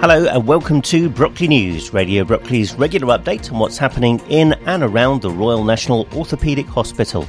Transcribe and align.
Hello 0.00 0.26
and 0.26 0.46
welcome 0.48 0.82
to 0.82 1.08
Brockley 1.08 1.46
News, 1.46 1.92
Radio 1.92 2.24
Brockley's 2.24 2.74
regular 2.74 3.16
update 3.16 3.52
on 3.52 3.60
what's 3.60 3.78
happening 3.78 4.20
in 4.28 4.54
and 4.66 4.82
around 4.82 5.22
the 5.22 5.30
Royal 5.30 5.62
National 5.62 6.06
Orthopaedic 6.06 6.66
Hospital. 6.66 7.28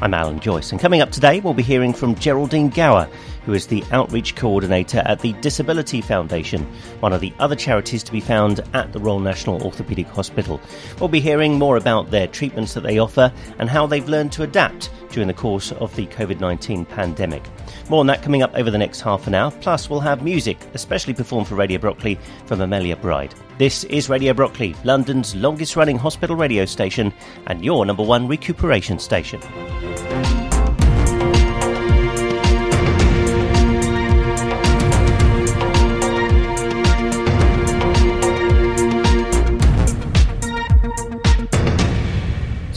I'm 0.00 0.14
Alan 0.14 0.38
Joyce, 0.38 0.70
and 0.70 0.80
coming 0.80 1.00
up 1.00 1.10
today, 1.10 1.40
we'll 1.40 1.52
be 1.54 1.64
hearing 1.64 1.92
from 1.92 2.14
Geraldine 2.14 2.68
Gower, 2.68 3.08
who 3.44 3.54
is 3.54 3.66
the 3.66 3.82
outreach 3.90 4.36
coordinator 4.36 5.02
at 5.04 5.20
the 5.20 5.32
Disability 5.34 6.00
Foundation, 6.00 6.62
one 7.00 7.12
of 7.12 7.20
the 7.20 7.32
other 7.40 7.56
charities 7.56 8.04
to 8.04 8.12
be 8.12 8.20
found 8.20 8.60
at 8.72 8.92
the 8.92 9.00
Royal 9.00 9.18
National 9.18 9.58
Orthopaedic 9.60 10.06
Hospital. 10.06 10.60
We'll 11.00 11.08
be 11.08 11.20
hearing 11.20 11.58
more 11.58 11.76
about 11.76 12.10
their 12.10 12.28
treatments 12.28 12.74
that 12.74 12.82
they 12.82 12.98
offer 12.98 13.32
and 13.58 13.68
how 13.68 13.86
they've 13.86 14.08
learned 14.08 14.30
to 14.32 14.44
adapt 14.44 14.90
during 15.10 15.26
the 15.26 15.34
course 15.34 15.72
of 15.72 15.94
the 15.96 16.06
COVID 16.06 16.38
19 16.38 16.84
pandemic. 16.84 17.42
More 17.88 18.00
on 18.00 18.06
that 18.06 18.22
coming 18.22 18.42
up 18.42 18.54
over 18.54 18.70
the 18.70 18.78
next 18.78 19.00
half 19.00 19.26
an 19.26 19.34
hour. 19.34 19.50
Plus, 19.60 19.90
we'll 19.90 20.00
have 20.00 20.22
music, 20.22 20.58
especially 20.74 21.14
performed 21.14 21.46
for 21.48 21.54
Radio 21.54 21.78
Brockley 21.78 22.18
from 22.46 22.60
Amelia 22.60 22.96
Bride. 22.96 23.34
This 23.58 23.84
is 23.84 24.08
Radio 24.08 24.32
Brockley, 24.32 24.74
London's 24.84 25.34
longest 25.34 25.76
running 25.76 25.96
hospital 25.96 26.34
radio 26.34 26.64
station 26.64 27.12
and 27.46 27.64
your 27.64 27.84
number 27.86 28.02
one 28.02 28.26
recuperation 28.26 28.98
station. 28.98 29.40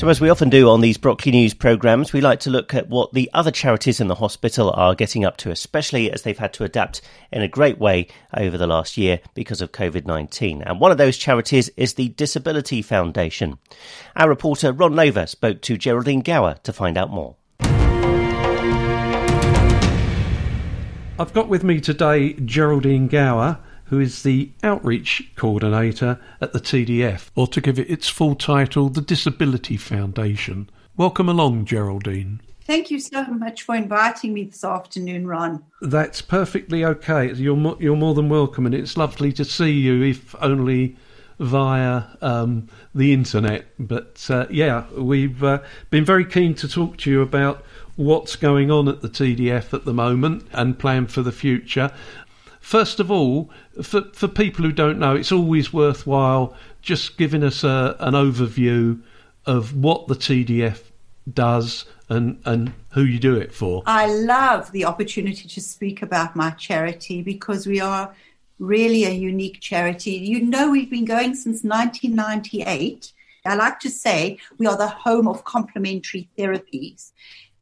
As 0.07 0.21
we 0.21 0.29
often 0.29 0.49
do 0.49 0.69
on 0.69 0.79
these 0.79 0.97
Brockley 0.97 1.33
News 1.33 1.53
programmes, 1.53 2.13
we 2.13 2.21
like 2.21 2.39
to 2.39 2.49
look 2.49 2.73
at 2.73 2.87
what 2.87 3.11
the 3.11 3.29
other 3.33 3.51
charities 3.51 3.99
in 3.99 4.07
the 4.07 4.15
hospital 4.15 4.71
are 4.71 4.95
getting 4.95 5.25
up 5.25 5.35
to, 5.37 5.51
especially 5.51 6.09
as 6.09 6.21
they've 6.21 6.37
had 6.37 6.53
to 6.53 6.63
adapt 6.63 7.01
in 7.29 7.41
a 7.41 7.47
great 7.49 7.77
way 7.77 8.07
over 8.33 8.57
the 8.57 8.67
last 8.67 8.95
year 8.95 9.19
because 9.33 9.61
of 9.61 9.73
COVID 9.73 10.05
19. 10.05 10.61
And 10.61 10.79
one 10.79 10.93
of 10.93 10.97
those 10.97 11.17
charities 11.17 11.67
is 11.75 11.95
the 11.95 12.07
Disability 12.07 12.81
Foundation. 12.81 13.59
Our 14.15 14.29
reporter 14.29 14.71
Ron 14.71 14.95
Nova 14.95 15.27
spoke 15.27 15.61
to 15.63 15.77
Geraldine 15.77 16.21
Gower 16.21 16.55
to 16.63 16.71
find 16.71 16.97
out 16.97 17.11
more. 17.11 17.35
I've 21.19 21.33
got 21.33 21.49
with 21.49 21.65
me 21.65 21.81
today 21.81 22.31
Geraldine 22.33 23.09
Gower 23.09 23.59
who 23.89 23.99
is 23.99 24.23
the 24.23 24.51
outreach 24.63 25.31
coordinator 25.35 26.19
at 26.41 26.53
the 26.53 26.59
TDF, 26.59 27.29
or 27.35 27.47
to 27.47 27.61
give 27.61 27.79
it 27.79 27.89
its 27.89 28.09
full 28.09 28.35
title, 28.35 28.89
the 28.89 29.01
Disability 29.01 29.77
Foundation. 29.77 30.69
Welcome 30.95 31.29
along, 31.29 31.65
Geraldine. 31.65 32.41
Thank 32.61 32.91
you 32.91 32.99
so 32.99 33.23
much 33.25 33.61
for 33.61 33.75
inviting 33.75 34.33
me 34.33 34.43
this 34.43 34.63
afternoon, 34.63 35.25
Ron. 35.25 35.63
That's 35.81 36.21
perfectly 36.21 36.83
okay. 36.83 37.31
You're 37.31 37.55
more, 37.55 37.77
you're 37.79 37.95
more 37.95 38.13
than 38.13 38.27
welcome, 38.27 38.65
and 38.65 38.75
it's 38.75 38.97
lovely 38.97 39.31
to 39.33 39.45
see 39.45 39.71
you, 39.71 40.03
if 40.03 40.35
only 40.41 40.97
via 41.39 42.03
um, 42.21 42.67
the 42.93 43.13
internet. 43.13 43.67
But 43.79 44.25
uh, 44.29 44.47
yeah, 44.49 44.85
we've 44.91 45.41
uh, 45.43 45.61
been 45.89 46.03
very 46.03 46.25
keen 46.25 46.55
to 46.55 46.67
talk 46.67 46.97
to 46.97 47.11
you 47.11 47.21
about 47.21 47.63
what's 47.95 48.35
going 48.35 48.69
on 48.69 48.87
at 48.87 49.01
the 49.01 49.09
TDF 49.09 49.73
at 49.73 49.85
the 49.85 49.93
moment 49.93 50.45
and 50.51 50.77
plan 50.77 51.07
for 51.07 51.21
the 51.21 51.31
future. 51.31 51.91
First 52.67 52.99
of 52.99 53.09
all, 53.09 53.49
for, 53.81 54.01
for 54.11 54.27
people 54.27 54.65
who 54.65 54.73
don't 54.73 54.99
know, 54.99 55.15
it's 55.15 55.31
always 55.31 55.71
worthwhile 55.71 56.53
just 56.81 57.17
giving 57.17 57.41
us 57.41 57.63
a, 57.63 57.95
an 58.01 58.13
overview 58.13 59.01
of 59.45 59.73
what 59.73 60.09
the 60.09 60.15
TDF 60.15 60.81
does 61.33 61.85
and, 62.09 62.41
and 62.43 62.73
who 62.89 63.03
you 63.03 63.19
do 63.19 63.37
it 63.37 63.53
for. 63.53 63.83
I 63.85 64.07
love 64.07 64.73
the 64.73 64.83
opportunity 64.83 65.47
to 65.47 65.61
speak 65.61 66.01
about 66.01 66.35
my 66.35 66.49
charity 66.49 67.21
because 67.21 67.65
we 67.65 67.79
are 67.79 68.13
really 68.59 69.05
a 69.05 69.11
unique 69.11 69.61
charity. 69.61 70.11
You 70.11 70.41
know, 70.41 70.69
we've 70.69 70.89
been 70.89 71.05
going 71.05 71.35
since 71.35 71.63
1998. 71.63 73.13
I 73.45 73.55
like 73.55 73.79
to 73.79 73.89
say 73.89 74.39
we 74.57 74.67
are 74.67 74.75
the 74.75 74.89
home 74.89 75.29
of 75.29 75.45
complementary 75.45 76.27
therapies. 76.37 77.13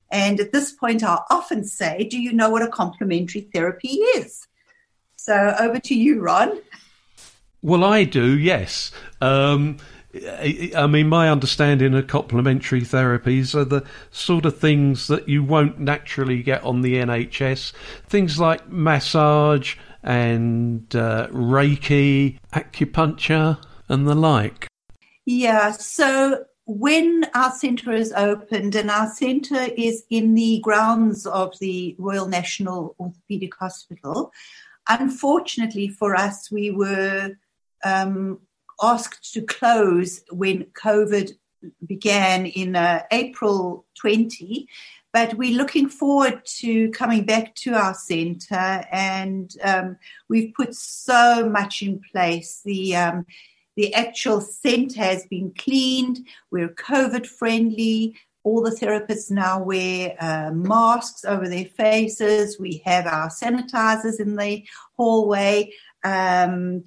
And 0.10 0.40
at 0.40 0.52
this 0.52 0.72
point, 0.72 1.04
I 1.04 1.20
often 1.30 1.64
say, 1.64 2.06
Do 2.06 2.20
you 2.20 2.34
know 2.34 2.50
what 2.50 2.64
a 2.64 2.70
complementary 2.70 3.42
therapy 3.42 3.98
is? 4.18 4.48
So 5.26 5.56
over 5.60 5.80
to 5.80 5.96
you, 5.96 6.22
Ron. 6.22 6.62
Well, 7.64 7.84
I 7.84 8.04
do, 8.04 8.38
yes. 8.38 8.92
Um, 9.22 9.78
I 10.14 10.86
mean, 10.88 11.10
my 11.10 11.32
understanding 11.32 11.96
of 11.96 12.06
complementary 12.06 12.82
therapies 12.82 13.56
are 13.56 13.66
the 13.66 13.84
sort 14.12 14.46
of 14.46 14.60
things 14.60 15.08
that 15.08 15.28
you 15.28 15.44
won't 15.44 15.80
naturally 15.80 16.44
get 16.44 16.64
on 16.64 16.82
the 16.82 16.98
NHS. 16.98 17.74
Things 18.06 18.40
like 18.40 18.70
massage 18.70 19.78
and 20.04 20.96
uh, 20.96 21.28
Reiki, 21.32 22.38
acupuncture, 22.54 23.58
and 23.90 24.08
the 24.08 24.14
like. 24.14 24.68
Yeah, 25.26 25.72
so 25.72 26.46
when 26.66 27.26
our 27.34 27.52
centre 27.52 27.94
is 27.94 28.14
opened, 28.14 28.76
and 28.76 28.92
our 28.92 29.10
centre 29.10 29.70
is 29.76 30.04
in 30.12 30.36
the 30.36 30.60
grounds 30.60 31.26
of 31.26 31.58
the 31.58 31.96
Royal 31.98 32.28
National 32.28 32.96
Orthopaedic 33.00 33.56
Hospital, 33.60 34.32
Unfortunately 34.88 35.88
for 35.88 36.16
us, 36.16 36.52
we 36.52 36.72
were 36.72 37.32
um, 37.84 38.40
asked 38.82 39.34
to 39.34 39.42
close 39.42 40.24
when 40.32 40.66
COVID 40.66 41.32
began 41.86 42.46
in 42.46 42.76
uh, 42.76 43.04
April 43.12 43.86
20. 44.00 44.68
But 45.14 45.36
we're 45.36 45.58
looking 45.58 45.88
forward 45.88 46.44
to 46.58 46.92
coming 46.92 47.26
back 47.26 47.56
to 47.56 47.74
our 47.74 47.94
centre, 47.94 48.84
and 48.92 49.50
um, 49.64 49.98
we've 50.28 50.54
put 50.54 50.76
so 50.76 51.50
much 51.50 51.82
in 51.82 52.02
place. 52.12 52.62
The 52.66 52.98
um, 52.98 53.26
the 53.78 53.94
actual 53.94 54.42
centre 54.42 55.00
has 55.00 55.26
been 55.26 55.54
cleaned. 55.58 56.28
We're 56.52 56.68
COVID 56.68 57.26
friendly. 57.26 58.16
All 58.46 58.62
the 58.62 58.70
therapists 58.70 59.32
now 59.32 59.62
wear 59.62 60.16
uh, 60.20 60.52
masks 60.52 61.26
over 61.26 61.50
their 61.50 61.66
faces. 61.66 62.60
We 62.60 62.84
have 62.86 63.08
our 63.08 63.30
sanitizers 63.30 64.20
in 64.20 64.36
the 64.36 64.64
hallway. 64.96 65.74
Um, 66.04 66.84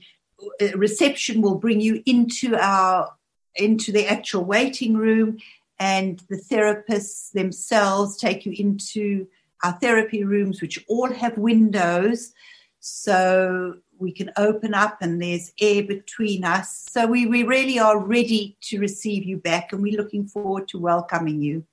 reception 0.75 1.43
will 1.43 1.57
bring 1.57 1.81
you 1.81 2.01
into 2.07 2.57
our 2.57 3.11
into 3.57 3.91
the 3.91 4.07
actual 4.07 4.45
waiting 4.45 4.97
room, 4.97 5.39
and 5.81 6.23
the 6.31 6.41
therapists 6.51 7.33
themselves 7.33 8.17
take 8.17 8.47
you 8.47 8.53
into 8.53 9.27
our 9.65 9.73
therapy 9.81 10.23
rooms, 10.23 10.63
which 10.63 10.85
all 10.89 11.13
have 11.13 11.37
windows. 11.37 12.33
So 12.79 13.79
we 13.99 14.13
can 14.13 14.31
open 14.37 14.75
up 14.75 14.99
and 15.01 15.21
there's 15.21 15.53
air 15.61 15.83
between 15.83 16.45
us. 16.45 16.87
So 16.91 17.07
we, 17.07 17.27
we 17.27 17.43
really 17.43 17.79
are 17.79 17.99
ready 17.99 18.57
to 18.63 18.81
receive 18.81 19.25
you 19.25 19.37
back 19.37 19.73
and 19.73 19.83
we're 19.83 19.97
looking 19.97 20.27
forward 20.27 20.69
to 20.69 20.79
welcoming 20.79 21.43
you. 21.43 21.65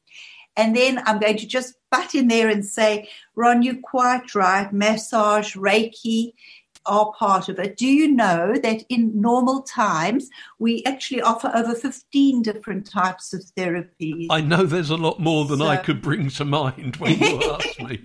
And 0.57 0.75
then 0.75 1.01
I'm 1.05 1.19
going 1.19 1.37
to 1.37 1.47
just 1.47 1.75
butt 1.91 2.15
in 2.15 2.27
there 2.27 2.49
and 2.49 2.65
say, 2.65 3.09
Ron, 3.35 3.61
you're 3.61 3.81
quite 3.81 4.33
right. 4.35 4.71
Massage, 4.71 5.55
Reiki 5.55 6.33
are 6.85 7.11
part 7.17 7.49
of 7.49 7.59
it. 7.59 7.77
Do 7.77 7.87
you 7.87 8.11
know 8.11 8.55
that 8.61 8.83
in 8.89 9.19
normal 9.19 9.63
times 9.63 10.29
we 10.59 10.83
actually 10.85 11.21
offer 11.21 11.51
over 11.53 11.73
15 11.73 12.41
different 12.41 12.89
types 12.89 13.33
of 13.33 13.41
therapies? 13.57 14.27
I 14.29 14.41
know 14.41 14.65
there's 14.65 14.91
a 14.91 14.97
lot 14.97 15.19
more 15.19 15.45
than 15.45 15.59
so, 15.59 15.67
I 15.67 15.77
could 15.77 16.01
bring 16.01 16.29
to 16.29 16.45
mind 16.45 16.97
when 16.97 17.19
you 17.19 17.41
ask 17.51 17.79
me. 17.81 18.01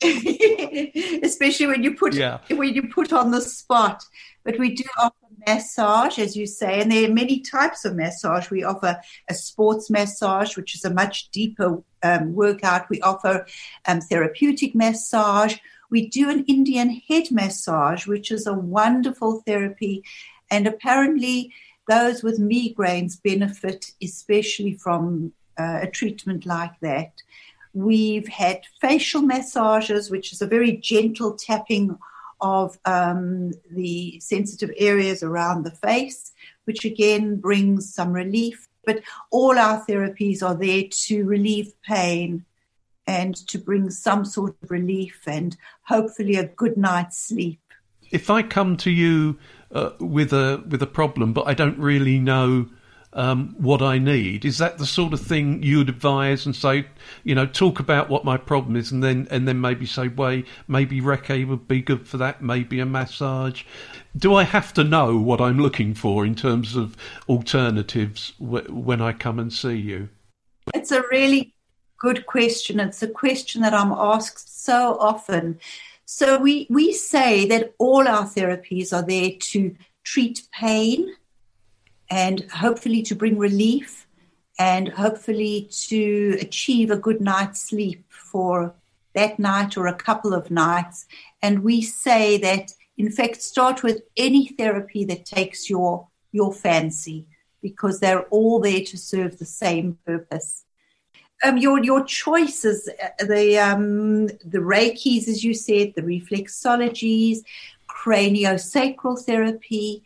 especially 1.22 1.66
when 1.66 1.82
you 1.82 1.94
put 1.94 2.14
yeah. 2.14 2.38
when 2.50 2.74
you 2.74 2.88
put 2.88 3.12
on 3.12 3.30
the 3.30 3.40
spot. 3.40 4.04
But 4.44 4.58
we 4.58 4.74
do 4.74 4.84
offer 4.98 5.14
massage, 5.46 6.18
as 6.18 6.36
you 6.36 6.46
say, 6.46 6.80
and 6.80 6.90
there 6.90 7.08
are 7.08 7.12
many 7.12 7.40
types 7.40 7.84
of 7.84 7.94
massage. 7.94 8.50
We 8.50 8.64
offer 8.64 9.00
a 9.28 9.34
sports 9.34 9.90
massage, 9.90 10.56
which 10.56 10.74
is 10.74 10.84
a 10.84 10.94
much 10.94 11.30
deeper 11.30 11.82
um, 12.02 12.34
workout. 12.34 12.88
We 12.88 13.00
offer 13.02 13.46
um, 13.86 14.00
therapeutic 14.00 14.74
massage. 14.74 15.56
We 15.90 16.08
do 16.08 16.30
an 16.30 16.44
Indian 16.44 17.00
head 17.08 17.30
massage, 17.30 18.06
which 18.06 18.30
is 18.30 18.46
a 18.46 18.54
wonderful 18.54 19.42
therapy, 19.46 20.02
and 20.50 20.66
apparently 20.66 21.52
those 21.88 22.22
with 22.22 22.38
migraines 22.38 23.20
benefit 23.22 23.86
especially 24.02 24.74
from 24.74 25.32
uh, 25.58 25.80
a 25.82 25.86
treatment 25.90 26.46
like 26.46 26.78
that. 26.80 27.12
We've 27.74 28.28
had 28.28 28.62
facial 28.80 29.22
massages, 29.22 30.10
which 30.10 30.32
is 30.32 30.42
a 30.42 30.46
very 30.46 30.76
gentle 30.76 31.36
tapping 31.36 31.98
of 32.40 32.78
um, 32.84 33.52
the 33.70 34.20
sensitive 34.20 34.70
areas 34.76 35.22
around 35.22 35.64
the 35.64 35.70
face, 35.70 36.32
which 36.64 36.84
again 36.84 37.36
brings 37.36 37.92
some 37.92 38.12
relief. 38.12 38.68
But 38.84 39.02
all 39.30 39.58
our 39.58 39.84
therapies 39.86 40.42
are 40.42 40.54
there 40.54 40.84
to 41.06 41.24
relieve 41.24 41.72
pain 41.82 42.44
and 43.06 43.34
to 43.48 43.58
bring 43.58 43.90
some 43.90 44.24
sort 44.24 44.54
of 44.62 44.70
relief 44.70 45.22
and 45.26 45.56
hopefully 45.82 46.36
a 46.36 46.44
good 46.44 46.76
night's 46.76 47.18
sleep. 47.18 47.60
If 48.10 48.30
I 48.30 48.42
come 48.42 48.76
to 48.78 48.90
you 48.90 49.38
uh, 49.72 49.90
with 49.98 50.32
a 50.32 50.62
with 50.68 50.82
a 50.82 50.86
problem, 50.86 51.32
but 51.32 51.46
I 51.46 51.54
don't 51.54 51.78
really 51.78 52.18
know 52.18 52.68
um, 53.12 53.54
what 53.58 53.82
I 53.82 53.98
need. 53.98 54.44
Is 54.44 54.58
that 54.58 54.78
the 54.78 54.86
sort 54.86 55.12
of 55.12 55.20
thing 55.20 55.62
you'd 55.62 55.88
advise 55.88 56.46
and 56.46 56.54
say, 56.54 56.86
you 57.24 57.34
know, 57.34 57.46
talk 57.46 57.80
about 57.80 58.08
what 58.08 58.24
my 58.24 58.36
problem 58.36 58.76
is, 58.76 58.92
and 58.92 59.02
then 59.02 59.26
and 59.30 59.48
then 59.48 59.60
maybe 59.60 59.86
say, 59.86 60.08
way 60.08 60.44
maybe 60.66 61.00
Reiki 61.00 61.46
would 61.46 61.66
be 61.66 61.80
good 61.80 62.06
for 62.06 62.16
that, 62.18 62.42
maybe 62.42 62.80
a 62.80 62.86
massage. 62.86 63.64
Do 64.16 64.34
I 64.34 64.44
have 64.44 64.72
to 64.74 64.84
know 64.84 65.16
what 65.16 65.40
I'm 65.40 65.58
looking 65.58 65.94
for 65.94 66.26
in 66.26 66.34
terms 66.34 66.76
of 66.76 66.96
alternatives 67.28 68.32
w- 68.40 68.72
when 68.72 69.00
I 69.00 69.12
come 69.12 69.38
and 69.38 69.52
see 69.52 69.76
you? 69.76 70.08
It's 70.74 70.92
a 70.92 71.02
really 71.10 71.54
good 71.98 72.26
question. 72.26 72.80
It's 72.80 73.02
a 73.02 73.08
question 73.08 73.62
that 73.62 73.74
I'm 73.74 73.92
asked 73.92 74.64
so 74.64 74.96
often. 74.98 75.60
So 76.04 76.38
we, 76.38 76.66
we 76.70 76.92
say 76.92 77.46
that 77.48 77.74
all 77.78 78.08
our 78.08 78.24
therapies 78.24 78.96
are 78.96 79.06
there 79.06 79.32
to 79.38 79.76
treat 80.04 80.48
pain 80.52 81.14
and 82.10 82.40
hopefully 82.50 83.02
to 83.02 83.14
bring 83.14 83.38
relief 83.38 84.06
and 84.58 84.88
hopefully 84.88 85.68
to 85.70 86.36
achieve 86.40 86.90
a 86.90 86.96
good 86.96 87.20
night's 87.20 87.60
sleep 87.60 88.04
for 88.08 88.74
that 89.14 89.38
night 89.38 89.76
or 89.76 89.86
a 89.86 89.94
couple 89.94 90.34
of 90.34 90.50
nights. 90.50 91.06
And 91.42 91.62
we 91.62 91.80
say 91.82 92.38
that, 92.38 92.72
in 92.96 93.10
fact, 93.10 93.42
start 93.42 93.82
with 93.82 94.02
any 94.16 94.48
therapy 94.48 95.04
that 95.04 95.24
takes 95.24 95.70
your, 95.70 96.08
your 96.32 96.52
fancy 96.52 97.26
because 97.62 98.00
they're 98.00 98.22
all 98.24 98.60
there 98.60 98.80
to 98.80 98.96
serve 98.96 99.38
the 99.38 99.44
same 99.44 99.98
purpose 100.04 100.64
um, 101.44 101.56
your 101.56 101.82
your 101.82 102.04
choices, 102.04 102.88
uh, 103.02 103.24
the 103.24 103.58
um, 103.58 104.26
the 104.26 104.58
Reikis, 104.58 105.28
as 105.28 105.44
you 105.44 105.54
said, 105.54 105.92
the 105.94 106.02
reflexologies, 106.02 107.38
craniosacral 107.88 109.24
therapy. 109.24 110.02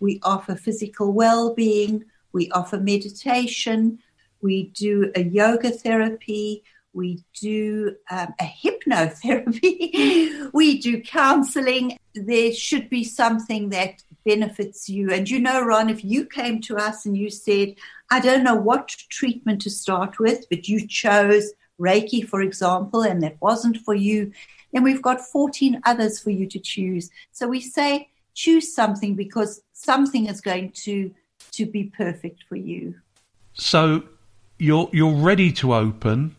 We 0.00 0.20
offer 0.22 0.54
physical 0.54 1.12
well-being. 1.12 2.04
We 2.32 2.50
offer 2.50 2.78
meditation. 2.78 3.98
We 4.40 4.64
do 4.74 5.10
a 5.14 5.22
yoga 5.22 5.70
therapy. 5.70 6.62
We 6.92 7.22
do 7.40 7.96
um, 8.10 8.34
a 8.40 8.44
hypnotherapy. 8.44 10.48
we 10.52 10.78
do 10.78 11.02
counseling. 11.02 11.98
There 12.14 12.52
should 12.52 12.88
be 12.88 13.04
something 13.04 13.70
that 13.70 14.02
benefits 14.24 14.88
you. 14.88 15.12
And 15.12 15.28
you 15.28 15.38
know, 15.38 15.64
Ron, 15.64 15.90
if 15.90 16.04
you 16.04 16.26
came 16.26 16.60
to 16.62 16.76
us 16.76 17.06
and 17.06 17.16
you 17.16 17.30
said, 17.30 17.74
I 18.10 18.20
don't 18.20 18.44
know 18.44 18.54
what 18.54 18.88
treatment 18.88 19.62
to 19.62 19.70
start 19.70 20.18
with, 20.18 20.46
but 20.48 20.68
you 20.68 20.86
chose 20.86 21.52
Reiki, 21.80 22.26
for 22.26 22.40
example, 22.40 23.02
and 23.02 23.22
that 23.22 23.36
wasn't 23.40 23.78
for 23.78 23.94
you, 23.94 24.32
then 24.72 24.82
we've 24.82 25.02
got 25.02 25.20
14 25.20 25.80
others 25.84 26.20
for 26.20 26.30
you 26.30 26.46
to 26.46 26.58
choose. 26.58 27.10
So 27.32 27.46
we 27.46 27.60
say, 27.60 28.08
choose 28.36 28.72
something 28.72 29.16
because 29.16 29.60
something 29.72 30.26
is 30.26 30.40
going 30.40 30.70
to 30.84 31.12
to 31.52 31.66
be 31.66 31.84
perfect 31.84 32.44
for 32.48 32.56
you. 32.56 32.94
So 33.54 34.04
you're 34.58 34.88
you're 34.92 35.14
ready 35.14 35.50
to 35.52 35.74
open, 35.74 36.36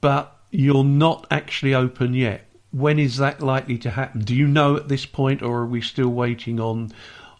but 0.00 0.36
you're 0.50 0.84
not 0.84 1.26
actually 1.30 1.74
open 1.74 2.14
yet 2.14 2.44
when 2.74 2.98
is 2.98 3.18
that 3.18 3.40
likely 3.40 3.78
to 3.78 3.90
happen? 3.90 4.22
Do 4.22 4.34
you 4.34 4.48
know 4.48 4.76
at 4.76 4.88
this 4.88 5.06
point, 5.06 5.42
or 5.42 5.60
are 5.60 5.66
we 5.66 5.80
still 5.80 6.08
waiting 6.08 6.58
on 6.58 6.92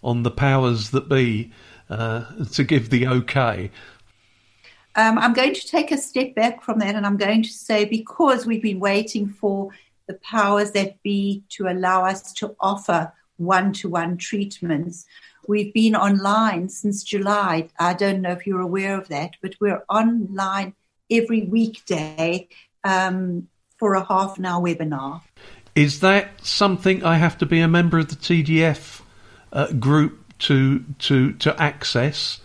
on 0.02 0.22
the 0.22 0.30
powers 0.30 0.90
that 0.90 1.08
be 1.08 1.52
uh, 1.90 2.24
to 2.52 2.62
give 2.62 2.90
the 2.90 3.06
okay? 3.08 3.70
Um, 4.94 5.18
I'm 5.18 5.32
going 5.32 5.54
to 5.54 5.66
take 5.66 5.90
a 5.90 5.98
step 5.98 6.36
back 6.36 6.62
from 6.62 6.78
that, 6.78 6.94
and 6.94 7.04
I'm 7.04 7.16
going 7.16 7.42
to 7.42 7.52
say 7.52 7.84
because 7.84 8.46
we've 8.46 8.62
been 8.62 8.78
waiting 8.78 9.28
for 9.28 9.70
the 10.06 10.14
powers 10.14 10.70
that 10.72 11.02
be 11.02 11.42
to 11.48 11.66
allow 11.66 12.04
us 12.04 12.32
to 12.34 12.54
offer 12.60 13.12
one-to-one 13.36 14.16
treatments. 14.16 15.06
We've 15.46 15.72
been 15.72 15.94
online 15.94 16.68
since 16.68 17.02
July. 17.02 17.68
I 17.78 17.94
don't 17.94 18.22
know 18.22 18.32
if 18.32 18.46
you're 18.46 18.60
aware 18.60 18.96
of 18.96 19.08
that, 19.08 19.32
but 19.42 19.54
we're 19.60 19.84
online 19.88 20.74
every 21.10 21.42
weekday 21.42 22.48
um, 22.82 23.48
for 23.78 23.94
a 23.94 24.04
half 24.04 24.38
an 24.38 24.46
hour 24.46 24.62
webinar. 24.62 25.22
Is 25.74 26.00
that 26.00 26.44
something 26.44 27.02
I 27.02 27.16
have 27.16 27.36
to 27.38 27.46
be 27.46 27.60
a 27.60 27.68
member 27.68 27.98
of 27.98 28.08
the 28.08 28.16
TDF 28.16 29.02
uh, 29.52 29.72
group 29.72 30.24
to 30.40 30.84
to 31.00 31.32
to 31.32 31.60
access? 31.60 32.40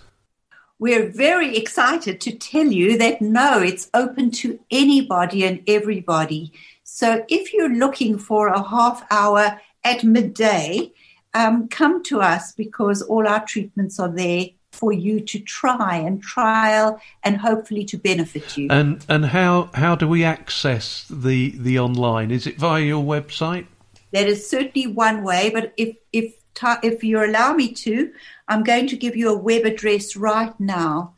We're 0.79 1.09
very 1.11 1.57
excited 1.57 2.21
to 2.21 2.31
tell 2.31 2.67
you 2.67 2.97
that 2.97 3.21
no, 3.21 3.61
it's 3.61 3.89
open 3.93 4.31
to 4.31 4.59
anybody 4.71 5.43
and 5.43 5.61
everybody. 5.67 6.53
So 6.83 7.25
if 7.27 7.53
you're 7.53 7.75
looking 7.75 8.17
for 8.17 8.47
a 8.47 8.63
half 8.63 9.05
hour 9.11 9.59
at 9.89 10.03
midday, 10.03 10.91
um, 11.33 11.67
come 11.67 12.03
to 12.03 12.21
us 12.21 12.53
because 12.53 13.01
all 13.01 13.27
our 13.27 13.45
treatments 13.45 13.99
are 13.99 14.09
there 14.09 14.47
for 14.71 14.93
you 14.93 15.19
to 15.19 15.39
try 15.39 15.97
and 15.97 16.21
trial 16.21 16.99
and 17.23 17.37
hopefully 17.37 17.83
to 17.85 17.97
benefit 17.97 18.57
you. 18.57 18.67
And 18.69 19.03
and 19.09 19.25
how 19.25 19.69
how 19.73 19.95
do 19.95 20.07
we 20.07 20.23
access 20.23 21.05
the 21.09 21.51
the 21.51 21.79
online? 21.79 22.31
Is 22.31 22.47
it 22.47 22.57
via 22.57 22.83
your 22.83 23.03
website? 23.03 23.65
That 24.11 24.27
is 24.27 24.47
certainly 24.47 24.87
one 24.87 25.23
way, 25.23 25.49
but 25.49 25.73
if 25.77 25.95
if 26.13 26.35
if 26.83 27.03
you 27.03 27.23
allow 27.23 27.53
me 27.53 27.71
to, 27.71 28.11
I'm 28.47 28.63
going 28.63 28.87
to 28.87 28.97
give 28.97 29.15
you 29.15 29.29
a 29.29 29.37
web 29.37 29.65
address 29.65 30.15
right 30.15 30.57
now. 30.59 31.15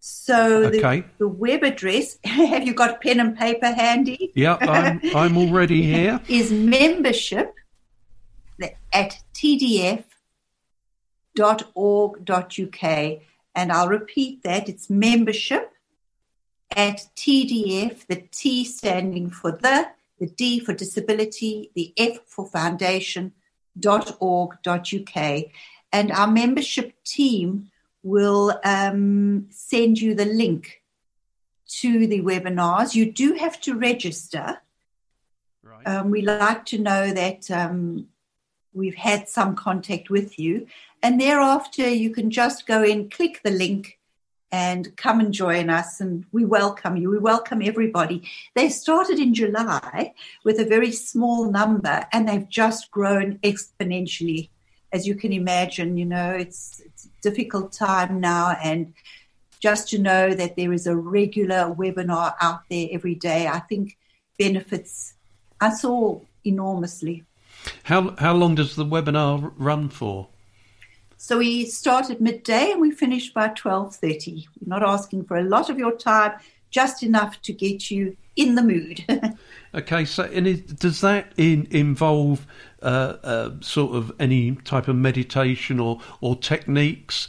So 0.00 0.64
okay. 0.64 1.00
the, 1.00 1.04
the 1.18 1.28
web 1.28 1.62
address, 1.62 2.18
have 2.24 2.66
you 2.66 2.72
got 2.72 3.02
pen 3.02 3.20
and 3.20 3.36
paper 3.36 3.70
handy? 3.70 4.32
Yeah, 4.34 4.56
I'm, 4.60 5.00
I'm 5.14 5.36
already 5.36 5.82
here. 5.94 6.20
is 6.28 6.50
membership 6.50 7.54
at 8.92 9.22
TDF 9.34 10.04
tdf.org.uk. 11.38 13.18
And 13.54 13.72
I'll 13.72 13.88
repeat 13.88 14.42
that 14.42 14.68
it's 14.68 14.90
membership 14.90 15.72
at 16.76 17.08
TDF, 17.16 18.06
the 18.06 18.24
T 18.30 18.64
standing 18.64 19.30
for 19.30 19.52
the, 19.52 19.88
the 20.20 20.26
D 20.26 20.60
for 20.60 20.72
disability, 20.72 21.70
the 21.74 21.92
F 21.96 22.18
for 22.26 22.46
foundation, 22.46 23.32
.org.uk. 24.20 25.44
And 25.92 26.12
our 26.12 26.28
membership 26.28 26.92
team 27.04 27.70
will 28.02 28.58
um, 28.64 29.46
send 29.50 30.00
you 30.00 30.14
the 30.14 30.26
link 30.26 30.82
to 31.68 32.06
the 32.06 32.20
webinars. 32.20 32.94
You 32.94 33.10
do 33.10 33.34
have 33.34 33.60
to 33.62 33.74
register. 33.74 34.58
Right. 35.62 35.86
Um, 35.86 36.10
we 36.10 36.22
like 36.22 36.64
to 36.66 36.78
know 36.78 37.12
that 37.12 37.50
um, 37.50 38.08
we've 38.78 38.94
had 38.94 39.28
some 39.28 39.54
contact 39.54 40.08
with 40.08 40.38
you. 40.38 40.66
And 41.02 41.20
thereafter, 41.20 41.88
you 41.88 42.10
can 42.10 42.30
just 42.30 42.66
go 42.66 42.82
in, 42.82 43.10
click 43.10 43.40
the 43.42 43.50
link, 43.50 43.98
and 44.50 44.96
come 44.96 45.20
and 45.20 45.32
join 45.32 45.68
us. 45.68 46.00
And 46.00 46.24
we 46.32 46.44
welcome 46.44 46.96
you. 46.96 47.10
We 47.10 47.18
welcome 47.18 47.60
everybody. 47.62 48.22
They 48.54 48.70
started 48.70 49.18
in 49.18 49.34
July 49.34 50.14
with 50.44 50.58
a 50.58 50.64
very 50.64 50.92
small 50.92 51.50
number, 51.50 52.06
and 52.12 52.26
they've 52.26 52.48
just 52.48 52.90
grown 52.90 53.38
exponentially. 53.38 54.48
As 54.90 55.06
you 55.06 55.14
can 55.14 55.34
imagine, 55.34 55.98
you 55.98 56.06
know, 56.06 56.30
it's, 56.30 56.80
it's 56.80 57.04
a 57.04 57.08
difficult 57.22 57.72
time 57.72 58.20
now. 58.20 58.56
And 58.62 58.94
just 59.60 59.88
to 59.90 59.98
know 59.98 60.32
that 60.32 60.56
there 60.56 60.72
is 60.72 60.86
a 60.86 60.96
regular 60.96 61.74
webinar 61.74 62.34
out 62.40 62.62
there 62.70 62.88
every 62.90 63.16
day, 63.16 63.48
I 63.48 63.58
think 63.58 63.98
benefits 64.38 65.14
us 65.60 65.84
all 65.84 66.24
enormously. 66.44 67.24
How, 67.84 68.14
how 68.18 68.34
long 68.34 68.54
does 68.54 68.76
the 68.76 68.84
webinar 68.84 69.52
run 69.56 69.88
for? 69.88 70.28
So 71.16 71.38
we 71.38 71.66
start 71.66 72.10
at 72.10 72.20
midday 72.20 72.70
and 72.70 72.80
we 72.80 72.92
finish 72.92 73.32
by 73.32 73.48
12.30. 73.48 74.46
We're 74.60 74.68
not 74.68 74.82
asking 74.82 75.24
for 75.24 75.36
a 75.36 75.42
lot 75.42 75.68
of 75.68 75.78
your 75.78 75.96
time, 75.96 76.38
just 76.70 77.02
enough 77.02 77.42
to 77.42 77.52
get 77.52 77.90
you 77.90 78.16
in 78.36 78.54
the 78.54 78.62
mood. 78.62 79.04
okay, 79.74 80.04
so 80.04 80.22
it, 80.24 80.78
does 80.78 81.00
that 81.00 81.32
in, 81.36 81.66
involve 81.70 82.46
uh, 82.82 83.16
uh, 83.24 83.50
sort 83.60 83.96
of 83.96 84.12
any 84.20 84.54
type 84.54 84.86
of 84.86 84.94
meditation 84.94 85.80
or, 85.80 86.00
or 86.20 86.36
techniques, 86.36 87.26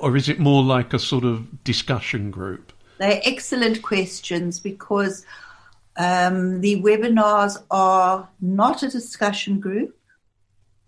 or 0.00 0.16
is 0.16 0.30
it 0.30 0.38
more 0.38 0.62
like 0.62 0.94
a 0.94 0.98
sort 0.98 1.24
of 1.24 1.62
discussion 1.62 2.30
group? 2.30 2.72
They're 2.98 3.20
excellent 3.24 3.82
questions 3.82 4.58
because 4.58 5.26
um, 5.98 6.60
the 6.60 6.82
webinars 6.82 7.56
are 7.70 8.28
not 8.40 8.82
a 8.82 8.88
discussion 8.88 9.60
group. 9.60 9.96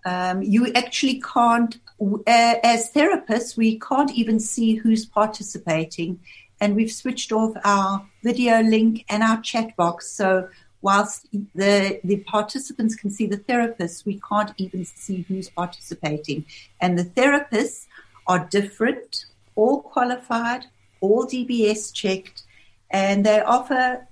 Um, 0.05 0.43
you 0.43 0.73
actually 0.75 1.21
can't 1.21 1.79
as 2.27 2.93
therapists, 2.93 3.57
we 3.57 3.79
can't 3.79 4.13
even 4.13 4.39
see 4.39 4.77
who's 4.77 5.05
participating, 5.05 6.21
and 6.61 6.77
we've 6.77 6.93
switched 6.93 7.33
off 7.33 7.55
our 7.65 8.07
video 8.23 8.63
link 8.63 9.05
and 9.09 9.23
our 9.23 9.41
chat 9.41 9.77
box. 9.77 10.11
So 10.11 10.49
whilst 10.81 11.27
the 11.55 12.01
the 12.05 12.19
participants 12.19 12.95
can 12.95 13.11
see 13.11 13.27
the 13.27 13.39
therapists, 13.39 14.05
we 14.05 14.21
can't 14.29 14.53
even 14.59 14.85
see 14.85 15.23
who's 15.29 15.51
participating. 15.51 16.45
And 16.81 16.99
the 16.99 17.05
therapists 17.05 17.87
are 18.27 18.47
different, 18.51 19.27
all 19.57 19.83
qualified, 19.83 20.67
all 21.01 21.27
DBS 21.27 21.93
checked, 21.93 22.43
and 22.91 23.27
they 23.27 23.41
offer 23.41 24.07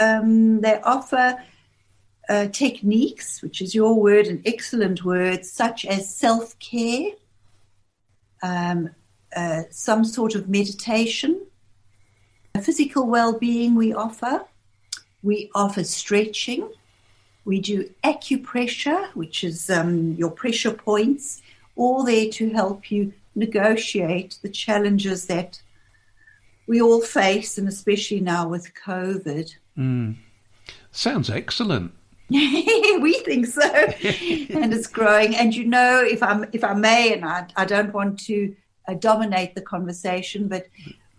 um, 0.00 0.60
they 0.60 0.80
offer 0.80 1.36
uh, 2.28 2.46
techniques, 2.48 3.42
which 3.42 3.60
is 3.60 3.74
your 3.74 3.94
word, 3.94 4.26
an 4.26 4.42
excellent 4.46 5.04
word, 5.04 5.44
such 5.44 5.84
as 5.84 6.14
self 6.14 6.58
care, 6.58 7.10
um, 8.42 8.90
uh, 9.36 9.62
some 9.70 10.04
sort 10.04 10.34
of 10.34 10.48
meditation, 10.48 11.40
physical 12.60 13.06
well-being. 13.06 13.74
We 13.74 13.92
offer. 13.92 14.44
We 15.22 15.50
offer 15.54 15.84
stretching. 15.84 16.70
We 17.44 17.60
do 17.60 17.90
acupressure, 18.04 19.08
which 19.14 19.44
is 19.44 19.68
um, 19.68 20.14
your 20.14 20.30
pressure 20.30 20.72
points, 20.72 21.42
all 21.76 22.04
there 22.04 22.30
to 22.30 22.50
help 22.50 22.90
you 22.90 23.12
negotiate 23.34 24.38
the 24.42 24.48
challenges 24.48 25.26
that 25.26 25.60
we 26.66 26.80
all 26.80 27.00
face, 27.00 27.58
and 27.58 27.66
especially 27.66 28.20
now 28.20 28.46
with 28.46 28.72
COVID. 28.74 29.52
Mm. 29.80 30.16
Sounds 30.92 31.30
excellent. 31.30 31.92
we 32.30 33.20
think 33.24 33.46
so, 33.46 33.62
and 33.72 34.72
it's 34.72 34.86
growing. 34.86 35.34
And 35.34 35.54
you 35.54 35.64
know, 35.64 36.04
if 36.04 36.22
I'm, 36.22 36.44
if 36.52 36.62
I 36.62 36.74
may, 36.74 37.12
and 37.14 37.24
I, 37.24 37.46
I 37.56 37.64
don't 37.64 37.92
want 37.92 38.20
to 38.26 38.54
uh, 38.86 38.94
dominate 38.94 39.54
the 39.54 39.62
conversation, 39.62 40.46
but 40.46 40.66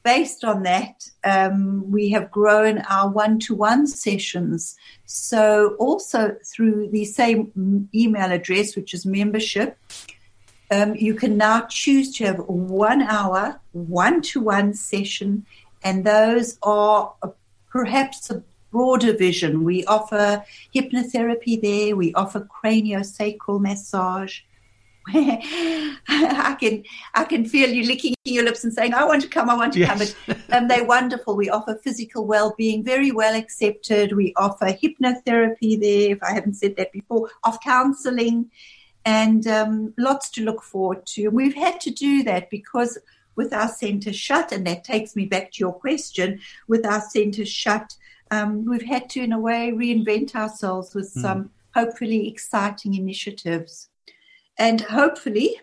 based 0.03 0.43
on 0.43 0.63
that, 0.63 1.09
um, 1.23 1.89
we 1.91 2.09
have 2.09 2.31
grown 2.31 2.79
our 2.89 3.09
one-to-one 3.09 3.87
sessions. 3.87 4.77
So 5.05 5.75
also 5.79 6.37
through 6.45 6.89
the 6.91 7.05
same 7.05 7.89
email 7.93 8.31
address, 8.31 8.75
which 8.75 8.93
is 8.93 9.05
membership, 9.05 9.77
um, 10.71 10.95
you 10.95 11.13
can 11.13 11.35
now 11.35 11.65
choose 11.69 12.15
to 12.17 12.25
have 12.25 12.39
one 12.47 13.01
hour 13.01 13.59
one-to-one 13.73 14.73
session, 14.75 15.45
and 15.83 16.05
those 16.05 16.57
are 16.63 17.13
perhaps 17.69 18.29
a 18.29 18.43
broader 18.71 19.13
vision. 19.13 19.63
We 19.63 19.85
offer 19.85 20.43
hypnotherapy 20.73 21.61
there. 21.61 21.95
We 21.95 22.13
offer 22.13 22.47
craniosacral 22.63 23.61
massage. 23.61 24.41
I 25.07 26.55
can 26.59 26.83
I 27.15 27.23
can 27.23 27.43
feel 27.45 27.69
you 27.69 27.87
licking 27.87 28.13
your 28.23 28.43
lips 28.43 28.63
and 28.63 28.71
saying, 28.71 28.93
"I 28.93 29.03
want 29.03 29.23
to 29.23 29.27
come, 29.27 29.49
I 29.49 29.55
want 29.55 29.73
to 29.73 29.79
yes. 29.79 29.89
come." 29.89 30.35
But 30.47 30.55
um, 30.55 30.67
they're 30.67 30.85
wonderful. 30.85 31.35
We 31.35 31.49
offer 31.49 31.75
physical 31.83 32.27
well-being, 32.27 32.83
very 32.83 33.11
well 33.11 33.35
accepted. 33.35 34.15
We 34.15 34.31
offer 34.35 34.65
hypnotherapy 34.67 35.79
there. 35.79 36.11
If 36.11 36.21
I 36.21 36.33
haven't 36.33 36.53
said 36.53 36.75
that 36.75 36.91
before, 36.91 37.31
of 37.43 37.59
counselling, 37.61 38.51
and 39.03 39.47
um, 39.47 39.93
lots 39.97 40.29
to 40.31 40.43
look 40.43 40.61
forward 40.61 41.05
to. 41.07 41.23
And 41.25 41.33
we've 41.33 41.55
had 41.55 41.81
to 41.81 41.89
do 41.89 42.21
that 42.23 42.51
because 42.51 42.99
with 43.35 43.53
our 43.53 43.69
centre 43.69 44.13
shut, 44.13 44.51
and 44.51 44.67
that 44.67 44.83
takes 44.83 45.15
me 45.15 45.25
back 45.25 45.51
to 45.53 45.59
your 45.59 45.73
question. 45.73 46.39
With 46.67 46.85
our 46.85 47.01
centre 47.01 47.45
shut, 47.45 47.95
um, 48.31 48.65
we've 48.65 48.85
had 48.85 49.09
to, 49.11 49.21
in 49.21 49.33
a 49.33 49.39
way, 49.39 49.71
reinvent 49.71 50.35
ourselves 50.35 50.95
with 50.95 51.13
mm. 51.13 51.21
some 51.21 51.51
hopefully 51.75 52.27
exciting 52.27 52.95
initiatives. 52.95 53.89
And 54.57 54.81
hopefully, 54.81 55.59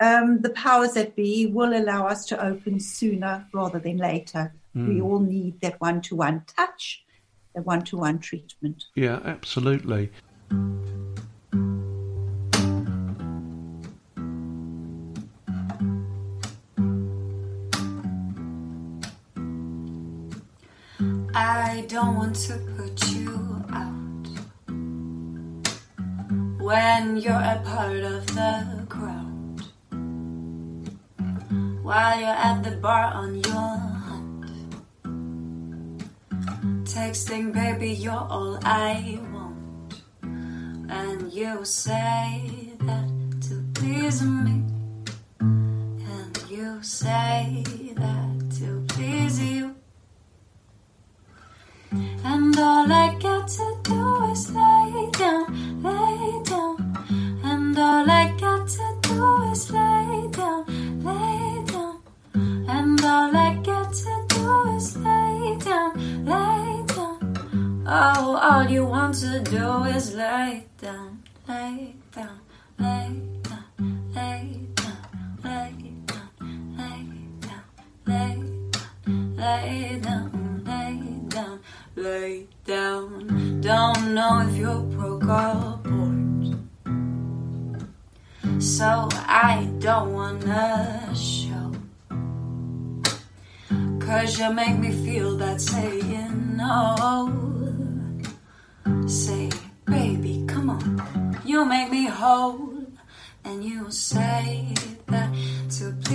um, 0.00 0.40
the 0.40 0.50
powers 0.50 0.94
that 0.94 1.14
be 1.14 1.46
will 1.46 1.74
allow 1.76 2.06
us 2.06 2.26
to 2.26 2.44
open 2.44 2.80
sooner 2.80 3.46
rather 3.54 3.78
than 3.78 3.98
later. 3.98 4.52
Mm. 4.76 4.88
We 4.88 5.00
all 5.00 5.20
need 5.20 5.60
that 5.60 5.80
one 5.80 6.00
to 6.02 6.16
one 6.16 6.44
touch, 6.56 7.04
that 7.54 7.64
one 7.64 7.82
to 7.84 7.96
one 7.96 8.18
treatment. 8.18 8.86
Yeah, 8.94 9.20
absolutely. 9.24 10.10
I 21.34 21.86
don't 21.88 22.16
want 22.16 22.36
to 22.46 22.58
put 22.76 23.10
you 23.10 23.64
out 23.72 24.28
when 26.60 27.16
you're 27.16 27.32
a 27.32 27.62
part 27.64 28.04
of 28.04 28.26
the 28.26 28.86
crowd. 28.88 29.62
While 31.82 32.20
you're 32.20 32.28
at 32.28 32.62
the 32.62 32.76
bar 32.76 33.14
on 33.14 33.36
your 33.36 33.78
hunt, 34.06 34.44
texting, 36.84 37.52
baby, 37.54 37.92
you're 37.92 38.12
all 38.12 38.58
I 38.62 39.18
want. 39.32 40.02
And 40.90 41.32
you 41.32 41.64
say 41.64 42.72
that 42.80 43.10
to 43.48 43.64
please 43.72 44.20
me, 44.22 44.64
and 45.40 46.44
you 46.50 46.82
say 46.82 47.64
that 47.96 48.31
all 52.58 52.92
I 52.92 53.14
got 53.20 53.31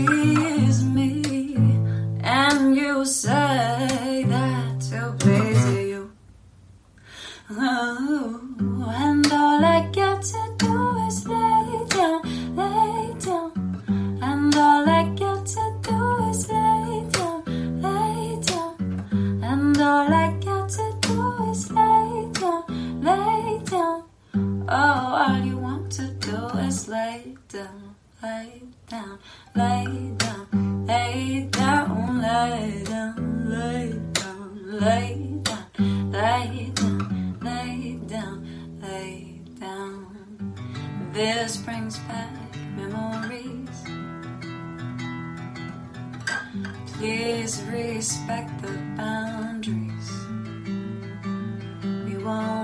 tease 0.06 0.84
me, 0.84 1.24
and 2.22 2.76
you 2.76 3.06
said. 3.06 3.97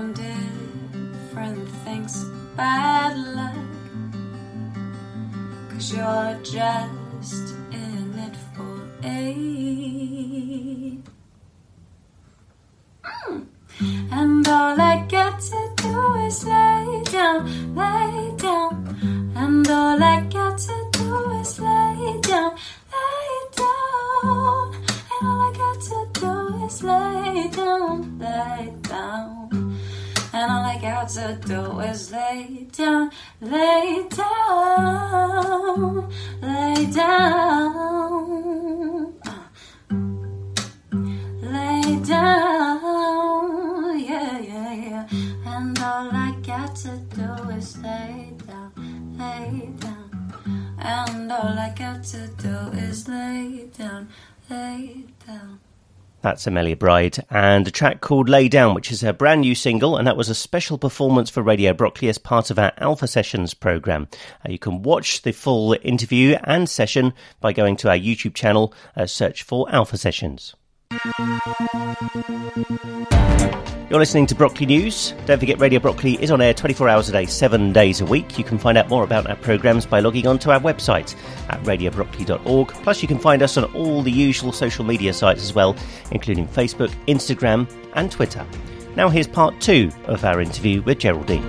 Won't 0.04 0.16
different 0.16 1.66
things 1.82 2.24
bad 2.56 3.16
luck. 3.16 3.56
Cause 5.70 5.94
you're 5.94 6.38
just 6.42 7.54
in 7.72 8.12
it 8.18 8.36
for 8.54 8.86
aid. 9.02 9.73
Do 31.46 31.78
is 31.80 32.10
lay 32.10 32.66
down, 32.72 33.10
lay 33.40 34.06
down, 34.08 36.10
lay 36.40 36.86
down. 36.86 38.24
Lay 41.42 42.00
down, 42.02 42.80
yeah, 44.00 44.38
yeah, 44.38 44.72
yeah. 44.72 45.06
And 45.46 45.78
all 45.78 46.10
I 46.10 46.34
got 46.42 46.74
to 46.76 46.96
do 47.14 47.50
is 47.50 47.76
lay 47.78 48.32
down, 48.46 48.72
lay 49.18 49.68
down. 49.78 50.74
And 50.78 51.30
all 51.30 51.58
I 51.58 51.72
got 51.76 52.02
to 52.04 52.28
do 52.28 52.78
is 52.78 53.06
lay 53.08 53.66
down, 53.76 54.08
lay 54.48 55.04
down. 55.26 55.60
That's 56.24 56.46
Amelia 56.46 56.74
Bride 56.74 57.22
and 57.28 57.68
a 57.68 57.70
track 57.70 58.00
called 58.00 58.30
Lay 58.30 58.48
Down, 58.48 58.74
which 58.74 58.90
is 58.90 59.02
her 59.02 59.12
brand 59.12 59.42
new 59.42 59.54
single, 59.54 59.98
and 59.98 60.06
that 60.06 60.16
was 60.16 60.30
a 60.30 60.34
special 60.34 60.78
performance 60.78 61.28
for 61.28 61.42
Radio 61.42 61.74
Brockley 61.74 62.08
as 62.08 62.16
part 62.16 62.50
of 62.50 62.58
our 62.58 62.72
Alpha 62.78 63.06
Sessions 63.06 63.52
program. 63.52 64.08
Uh, 64.42 64.50
you 64.50 64.58
can 64.58 64.80
watch 64.82 65.20
the 65.20 65.32
full 65.32 65.76
interview 65.82 66.38
and 66.44 66.66
session 66.66 67.12
by 67.42 67.52
going 67.52 67.76
to 67.76 67.90
our 67.90 67.98
YouTube 67.98 68.32
channel, 68.32 68.72
uh, 68.96 69.04
search 69.04 69.42
for 69.42 69.70
Alpha 69.70 69.98
Sessions. 69.98 70.54
You're 73.90 73.98
listening 73.98 74.26
to 74.28 74.34
Brockley 74.34 74.64
News. 74.64 75.12
Don't 75.26 75.38
forget 75.38 75.60
Radio 75.60 75.78
Brockley 75.78 76.14
is 76.14 76.30
on 76.30 76.40
air 76.40 76.54
24 76.54 76.88
hours 76.88 77.10
a 77.10 77.12
day, 77.12 77.26
7 77.26 77.70
days 77.70 78.00
a 78.00 78.06
week. 78.06 78.38
You 78.38 78.42
can 78.42 78.56
find 78.56 78.78
out 78.78 78.88
more 78.88 79.04
about 79.04 79.28
our 79.28 79.36
programmes 79.36 79.84
by 79.84 80.00
logging 80.00 80.26
on 80.26 80.38
to 80.38 80.52
our 80.52 80.58
website 80.58 81.14
at 81.50 81.62
radiobrockley.org. 81.64 82.68
Plus, 82.68 83.02
you 83.02 83.08
can 83.08 83.18
find 83.18 83.42
us 83.42 83.58
on 83.58 83.64
all 83.74 84.02
the 84.02 84.10
usual 84.10 84.52
social 84.52 84.86
media 84.86 85.12
sites 85.12 85.42
as 85.42 85.54
well, 85.54 85.76
including 86.12 86.48
Facebook, 86.48 86.88
Instagram, 87.08 87.70
and 87.94 88.10
Twitter. 88.10 88.46
Now, 88.96 89.10
here's 89.10 89.28
part 89.28 89.60
two 89.60 89.90
of 90.06 90.24
our 90.24 90.40
interview 90.40 90.80
with 90.80 91.00
Geraldine. 91.00 91.44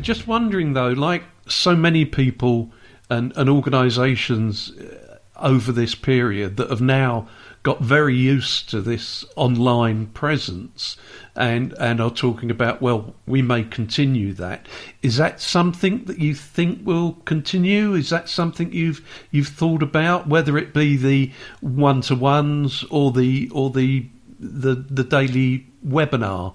Just 0.00 0.28
wondering 0.28 0.74
though, 0.74 0.90
like 0.90 1.24
so 1.48 1.74
many 1.74 2.04
people 2.04 2.70
and, 3.10 3.32
and 3.36 3.50
organisations 3.50 4.70
uh, 4.70 5.18
over 5.36 5.72
this 5.72 5.94
period 5.94 6.56
that 6.58 6.70
have 6.70 6.80
now 6.80 7.28
got 7.62 7.80
very 7.80 8.16
used 8.16 8.70
to 8.70 8.80
this 8.80 9.24
online 9.36 10.06
presence 10.06 10.96
and 11.36 11.74
and 11.74 12.00
are 12.00 12.10
talking 12.10 12.50
about 12.50 12.80
well 12.80 13.14
we 13.26 13.42
may 13.42 13.62
continue 13.62 14.32
that. 14.34 14.66
Is 15.02 15.16
that 15.16 15.40
something 15.40 16.04
that 16.04 16.18
you 16.18 16.34
think 16.34 16.86
will 16.86 17.12
continue? 17.24 17.94
Is 17.94 18.10
that 18.10 18.28
something 18.28 18.72
you've 18.72 19.06
you've 19.30 19.48
thought 19.48 19.82
about 19.82 20.26
whether 20.26 20.56
it 20.56 20.72
be 20.72 20.96
the 20.96 21.32
one 21.60 22.00
to 22.02 22.14
ones 22.14 22.84
or 22.90 23.12
the 23.12 23.50
or 23.52 23.70
the 23.70 24.06
the 24.38 24.74
the 24.74 25.04
daily 25.04 25.66
webinar? 25.86 26.54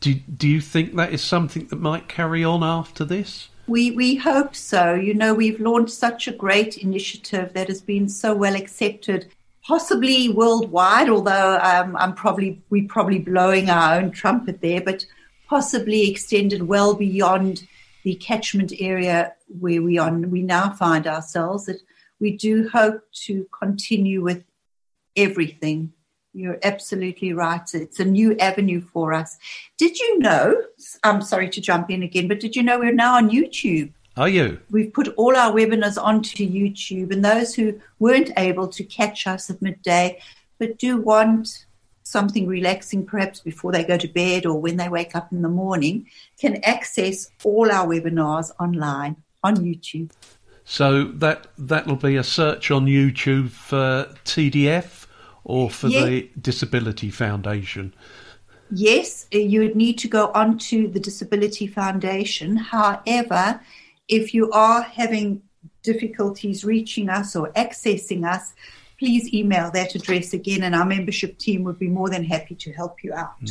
Do 0.00 0.14
do 0.14 0.48
you 0.48 0.60
think 0.60 0.94
that 0.94 1.12
is 1.12 1.22
something 1.22 1.66
that 1.66 1.80
might 1.80 2.08
carry 2.08 2.44
on 2.44 2.62
after 2.62 3.04
this? 3.04 3.48
We 3.66 3.90
we 3.90 4.16
hope 4.16 4.54
so. 4.54 4.94
You 4.94 5.14
know, 5.14 5.34
we've 5.34 5.58
launched 5.58 5.94
such 5.94 6.28
a 6.28 6.32
great 6.32 6.78
initiative 6.78 7.54
that 7.54 7.68
has 7.68 7.80
been 7.80 8.08
so 8.08 8.34
well 8.34 8.54
accepted, 8.54 9.32
possibly 9.66 10.28
worldwide. 10.28 11.08
Although 11.08 11.58
um, 11.62 11.96
I'm 11.96 12.14
probably 12.14 12.62
we're 12.70 12.88
probably 12.88 13.18
blowing 13.18 13.70
our 13.70 13.96
own 13.96 14.10
trumpet 14.10 14.60
there, 14.60 14.80
but 14.80 15.04
possibly 15.48 16.10
extended 16.10 16.62
well 16.62 16.94
beyond 16.94 17.66
the 18.04 18.14
catchment 18.16 18.72
area 18.78 19.34
where 19.60 19.82
we 19.82 19.98
on 19.98 20.30
we 20.30 20.42
now 20.42 20.70
find 20.70 21.06
ourselves. 21.06 21.66
That 21.66 21.80
we 22.20 22.36
do 22.36 22.68
hope 22.68 23.02
to 23.24 23.46
continue 23.58 24.22
with 24.22 24.44
everything. 25.16 25.92
You're 26.36 26.58
absolutely 26.64 27.32
right. 27.32 27.62
It's 27.74 28.00
a 28.00 28.04
new 28.04 28.36
avenue 28.38 28.80
for 28.80 29.12
us. 29.12 29.38
Did 29.78 29.98
you 29.98 30.18
know? 30.18 30.62
I'm 31.04 31.22
sorry 31.22 31.48
to 31.50 31.60
jump 31.60 31.90
in 31.90 32.02
again, 32.02 32.26
but 32.26 32.40
did 32.40 32.56
you 32.56 32.62
know 32.64 32.80
we're 32.80 32.92
now 32.92 33.14
on 33.14 33.30
YouTube? 33.30 33.92
Are 34.16 34.28
you 34.28 34.58
We've 34.70 34.92
put 34.92 35.08
all 35.16 35.36
our 35.36 35.52
webinars 35.52 36.00
onto 36.02 36.48
YouTube, 36.48 37.12
and 37.12 37.24
those 37.24 37.54
who 37.54 37.80
weren't 37.98 38.30
able 38.36 38.68
to 38.68 38.84
catch 38.84 39.26
us 39.26 39.50
at 39.50 39.60
midday 39.62 40.20
but 40.58 40.78
do 40.78 40.96
want 40.98 41.66
something 42.04 42.46
relaxing, 42.46 43.04
perhaps 43.04 43.40
before 43.40 43.72
they 43.72 43.82
go 43.82 43.96
to 43.96 44.06
bed 44.06 44.46
or 44.46 44.60
when 44.60 44.76
they 44.76 44.88
wake 44.88 45.16
up 45.16 45.32
in 45.32 45.42
the 45.42 45.48
morning, 45.48 46.06
can 46.38 46.62
access 46.62 47.30
all 47.42 47.70
our 47.72 47.86
webinars 47.86 48.52
online 48.60 49.16
on 49.42 49.56
YouTube. 49.56 50.10
So 50.64 51.04
that 51.04 51.48
that'll 51.58 51.96
be 51.96 52.16
a 52.16 52.22
search 52.22 52.70
on 52.70 52.86
YouTube 52.86 53.50
for 53.50 54.14
TDF 54.24 55.06
or 55.44 55.70
for 55.70 55.88
Yeah. 55.88 56.04
the 56.06 56.30
Disability 56.40 57.10
Foundation. 57.10 57.94
Yes, 58.70 59.26
you 59.30 59.60
would 59.60 59.76
need 59.76 59.98
to 59.98 60.08
go 60.08 60.30
onto 60.34 60.88
the 60.88 61.00
Disability 61.00 61.66
Foundation. 61.66 62.56
However, 62.56 63.60
if 64.08 64.34
you 64.34 64.50
are 64.50 64.82
having 64.82 65.42
difficulties 65.82 66.64
reaching 66.64 67.08
us 67.08 67.36
or 67.36 67.50
accessing 67.52 68.28
us, 68.28 68.54
please 68.98 69.32
email 69.32 69.70
that 69.72 69.94
address 69.94 70.32
again, 70.32 70.62
and 70.62 70.74
our 70.74 70.84
membership 70.86 71.38
team 71.38 71.64
would 71.64 71.78
be 71.78 71.88
more 71.88 72.08
than 72.08 72.24
happy 72.24 72.54
to 72.54 72.72
help 72.72 73.02
you 73.02 73.12
out. 73.12 73.50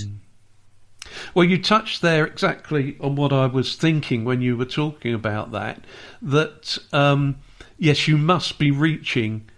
Well, 1.34 1.46
you 1.46 1.62
touched 1.62 2.02
there 2.02 2.26
exactly 2.26 2.98
on 3.00 3.16
what 3.16 3.34
I 3.34 3.46
was 3.46 3.76
thinking 3.76 4.24
when 4.24 4.42
you 4.42 4.56
were 4.56 4.66
talking 4.66 5.14
about 5.14 5.52
that. 5.52 5.84
That 6.22 6.78
um, 6.94 7.38
yes, 7.78 8.08
you 8.08 8.18
must 8.18 8.58
be 8.58 8.72
reaching 8.72 9.50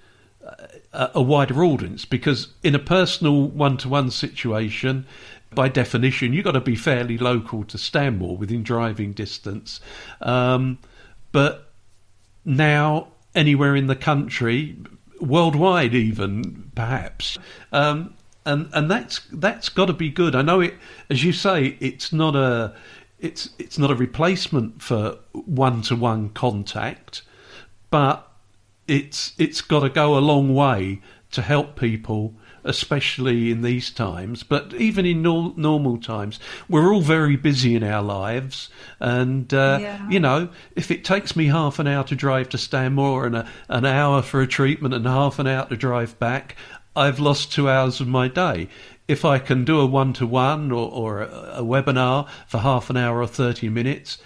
a, 0.91 1.11
a 1.15 1.21
wider 1.21 1.63
audience 1.63 2.03
because 2.05 2.49
in 2.63 2.73
a 2.75 2.79
personal 2.79 3.47
one-to-one 3.49 4.11
situation, 4.11 5.05
by 5.55 5.69
definition, 5.69 6.33
you've 6.33 6.45
got 6.45 6.51
to 6.51 6.61
be 6.61 6.75
fairly 6.75 7.17
local 7.17 7.63
to 7.65 7.77
Stanmore 7.77 8.37
within 8.37 8.63
driving 8.63 9.13
distance. 9.13 9.79
Um, 10.21 10.79
but 11.31 11.71
now, 12.43 13.07
anywhere 13.33 13.75
in 13.75 13.87
the 13.87 13.95
country, 13.95 14.77
worldwide, 15.19 15.93
even 15.93 16.71
perhaps. 16.75 17.37
Um, 17.71 18.13
and 18.45 18.69
and 18.73 18.89
that's 18.91 19.21
that's 19.31 19.69
got 19.69 19.85
to 19.85 19.93
be 19.93 20.09
good. 20.09 20.35
I 20.35 20.41
know 20.41 20.61
it, 20.61 20.75
as 21.09 21.23
you 21.23 21.33
say, 21.33 21.77
it's 21.79 22.13
not 22.13 22.35
a 22.35 22.75
it's 23.19 23.49
it's 23.57 23.77
not 23.77 23.91
a 23.91 23.95
replacement 23.95 24.81
for 24.81 25.17
one 25.33 25.81
to 25.83 25.95
one 25.95 26.29
contact, 26.29 27.23
but 27.89 28.31
it's 28.87 29.33
it's 29.37 29.61
got 29.61 29.79
to 29.81 29.89
go 29.89 30.17
a 30.17 30.19
long 30.19 30.53
way 30.53 31.01
to 31.31 31.41
help 31.41 31.75
people, 31.75 32.35
especially 32.65 33.51
in 33.51 33.61
these 33.61 33.89
times. 33.91 34.43
But 34.43 34.73
even 34.73 35.05
in 35.05 35.21
nor- 35.21 35.53
normal 35.55 35.97
times, 35.97 36.39
we're 36.67 36.93
all 36.93 37.01
very 37.01 37.35
busy 37.37 37.75
in 37.75 37.83
our 37.83 38.01
lives, 38.03 38.69
and 38.99 39.53
uh, 39.53 39.77
Yeah. 39.81 40.09
you 40.09 40.19
know, 40.19 40.49
if 40.75 40.91
it 40.91 41.05
takes 41.05 41.35
me 41.35 41.45
half 41.47 41.79
an 41.79 41.87
hour 41.87 42.03
to 42.05 42.15
drive 42.15 42.49
to 42.49 42.57
Stanmore 42.57 43.25
and 43.25 43.35
a, 43.37 43.47
an 43.69 43.85
hour 43.85 44.21
for 44.21 44.41
a 44.41 44.47
treatment 44.47 44.93
and 44.93 45.05
half 45.05 45.39
an 45.39 45.47
hour 45.47 45.67
to 45.69 45.77
drive 45.77 46.17
back, 46.19 46.55
I've 46.95 47.19
lost 47.19 47.51
two 47.53 47.69
hours 47.69 48.01
of 48.01 48.07
my 48.07 48.27
day. 48.27 48.67
If 49.07 49.23
I 49.23 49.37
can 49.37 49.65
do 49.65 49.79
a 49.79 49.85
one 49.85 50.13
to 50.13 50.25
one 50.25 50.71
or, 50.71 51.21
a 51.21 51.61
webinar 51.61 52.27
for 52.47 52.57
half 52.59 52.89
an 52.89 52.97
hour 52.97 53.21
or 53.21 53.27
30 53.27 53.69
minutes, 53.69 54.17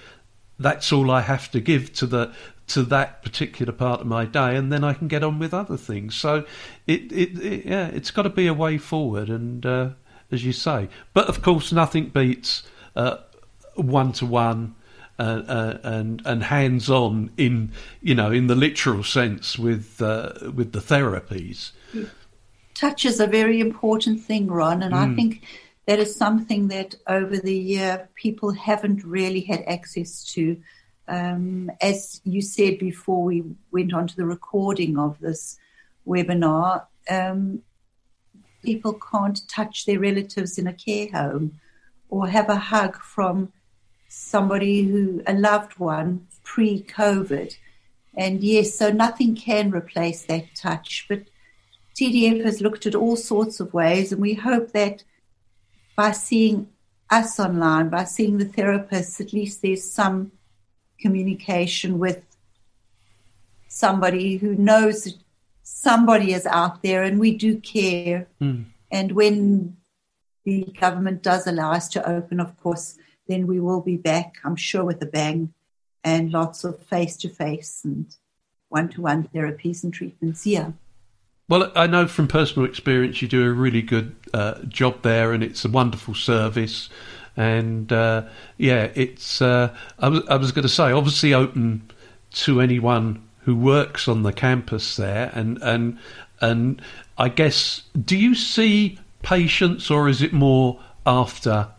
that's 0.58 0.91
all 0.93 1.12
I 1.12 1.21
have 1.21 1.52
to 1.52 1.60
give 1.60 1.91
to 1.93 2.06
the 2.06 2.32
to 2.69 2.84
that 2.84 3.23
particular 3.23 3.73
part 3.73 4.01
of 4.01 4.08
my 4.08 4.25
day, 4.25 4.55
and 4.55 4.71
then 4.71 4.84
I 4.84 4.93
can 4.93 5.08
get 5.08 5.23
on 5.23 5.39
with 5.39 5.53
other 5.53 5.77
things. 5.77 6.15
So, 6.15 6.45
it, 6.88 7.12
it, 7.12 7.39
it 7.39 7.65
yeah, 7.65 7.88
it's 7.88 8.12
got 8.12 8.23
to 8.23 8.29
be 8.29 8.47
a 8.47 8.53
way 8.53 8.77
forward, 8.77 9.29
and 9.29 9.65
uh, 9.65 9.89
as 10.32 10.45
you 10.45 10.53
say, 10.53 10.89
but 11.13 11.27
of 11.27 11.41
course, 11.41 11.71
nothing 11.71 12.10
beats 12.10 12.63
one 13.75 14.12
to 14.13 14.25
one 14.25 14.75
and 15.17 16.21
and 16.25 16.43
hands 16.43 16.89
on 16.89 17.29
in 17.38 17.71
you 18.01 18.15
know 18.15 18.32
in 18.32 18.47
the 18.47 18.55
literal 18.55 19.03
sense 19.03 19.60
with 19.60 20.01
uh, 20.01 20.32
with 20.55 20.71
the 20.71 20.79
therapies. 20.79 21.71
touch 22.73 23.05
is 23.05 23.19
a 23.19 23.27
very 23.27 23.60
important 23.60 24.21
thing, 24.21 24.47
Ron, 24.47 24.82
and 24.82 24.95
I 24.95 25.13
think 25.13 25.43
that 25.88 25.99
is 25.99 26.15
something 26.15 26.69
that 26.69 26.95
over 27.08 27.38
the 27.38 27.58
year 27.58 28.10
people 28.15 28.51
haven't 28.53 29.03
really 29.03 29.41
had 29.41 29.63
access 29.67 30.23
to. 30.34 30.58
Um, 31.09 31.71
as 31.81 32.21
you 32.23 32.41
said 32.41 32.77
before, 32.77 33.23
we 33.23 33.43
went 33.71 33.93
on 33.93 34.07
to 34.07 34.15
the 34.15 34.25
recording 34.25 34.97
of 34.97 35.19
this 35.19 35.57
webinar. 36.07 36.85
Um, 37.09 37.63
people 38.61 38.93
can't 38.93 39.41
touch 39.49 39.85
their 39.85 39.99
relatives 39.99 40.59
in 40.59 40.67
a 40.67 40.73
care 40.73 41.09
home 41.11 41.59
or 42.09 42.27
have 42.27 42.47
a 42.47 42.55
hug 42.55 42.95
from 43.01 43.51
somebody 44.07 44.83
who, 44.83 45.23
a 45.25 45.33
loved 45.33 45.79
one, 45.79 46.27
pre 46.43 46.83
COVID. 46.83 47.55
And 48.15 48.43
yes, 48.43 48.75
so 48.75 48.91
nothing 48.91 49.35
can 49.35 49.71
replace 49.71 50.25
that 50.25 50.53
touch. 50.55 51.07
But 51.09 51.23
TDF 51.95 52.45
has 52.45 52.61
looked 52.61 52.85
at 52.85 52.95
all 52.95 53.15
sorts 53.15 53.59
of 53.59 53.73
ways, 53.73 54.11
and 54.11 54.21
we 54.21 54.35
hope 54.35 54.73
that 54.73 55.03
by 55.95 56.11
seeing 56.11 56.69
us 57.09 57.39
online, 57.39 57.89
by 57.89 58.03
seeing 58.03 58.37
the 58.37 58.45
therapists, 58.45 59.19
at 59.19 59.33
least 59.33 59.61
there's 59.61 59.91
some 59.91 60.31
communication 61.01 61.99
with 61.99 62.23
somebody 63.67 64.38
who 64.38 64.55
knows 64.55 65.03
that 65.03 65.15
somebody 65.63 66.33
is 66.33 66.45
out 66.45 66.81
there 66.81 67.03
and 67.03 67.19
we 67.19 67.35
do 67.35 67.57
care. 67.59 68.27
And 68.91 69.12
when 69.12 69.77
the 70.43 70.63
government 70.79 71.21
does 71.21 71.45
allow 71.47 71.71
us 71.71 71.88
to 71.89 72.09
open, 72.09 72.39
of 72.39 72.59
course, 72.59 72.97
then 73.27 73.45
we 73.45 73.59
will 73.59 73.81
be 73.81 73.97
back, 73.97 74.38
I'm 74.43 74.55
sure, 74.55 74.83
with 74.83 75.01
a 75.01 75.05
bang 75.05 75.53
and 76.03 76.31
lots 76.31 76.63
of 76.63 76.79
face 76.79 77.15
to 77.17 77.29
face 77.29 77.81
and 77.83 78.13
one 78.69 78.89
to 78.89 79.01
one 79.01 79.27
therapies 79.27 79.83
and 79.83 79.93
treatments. 79.93 80.45
Yeah. 80.45 80.71
Well, 81.47 81.71
I 81.75 81.88
know 81.88 82.07
from 82.07 82.27
personal 82.27 82.67
experience 82.67 83.21
you 83.21 83.27
do 83.27 83.43
a 83.43 83.51
really 83.51 83.81
good 83.81 84.15
uh, 84.33 84.62
job 84.67 85.01
there, 85.01 85.33
and 85.33 85.43
it's 85.43 85.65
a 85.65 85.69
wonderful 85.69 86.13
service. 86.13 86.89
And 87.39 87.89
uh, 87.93 88.23
yeah, 88.58 88.91
it's. 88.95 89.41
Uh, 89.41 89.73
I 89.97 90.10
was 90.10 90.28
I 90.28 90.36
was 90.36 90.52
going 90.52 90.63
to 90.63 90.69
say 90.69 90.91
obviously 90.91 91.34
open 91.34 91.89
to 92.32 92.60
anyone 92.60 93.25
who 93.39 93.56
works 93.56 94.10
on 94.10 94.23
the 94.23 94.34
campus 94.34 94.97
there, 94.97 95.32
and 95.34 95.58
and 95.62 95.97
and 96.41 96.82
I 97.17 97.30
guess 97.30 97.84
do 97.99 98.17
you 98.17 98.36
see 98.36 98.99
patients 99.21 99.89
or 99.89 100.10
is 100.10 100.21
it 100.21 100.34
more 100.34 100.82
after 101.06 101.69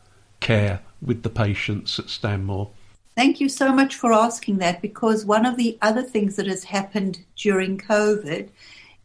care 0.41 0.81
with 1.03 1.25
the 1.25 1.31
patients 1.31 1.99
at 1.99 2.09
Stanmore? 2.09 2.71
Thank 3.15 3.39
you 3.39 3.51
so 3.51 3.71
much 3.71 3.97
for 3.97 4.15
asking 4.15 4.59
that 4.59 4.81
because 4.81 5.27
one 5.27 5.45
of 5.45 5.59
the 5.59 5.77
other 5.83 6.03
things 6.03 6.37
that 6.37 6.47
has 6.47 6.65
happened 6.65 7.19
during 7.37 7.77
COVID 7.77 8.49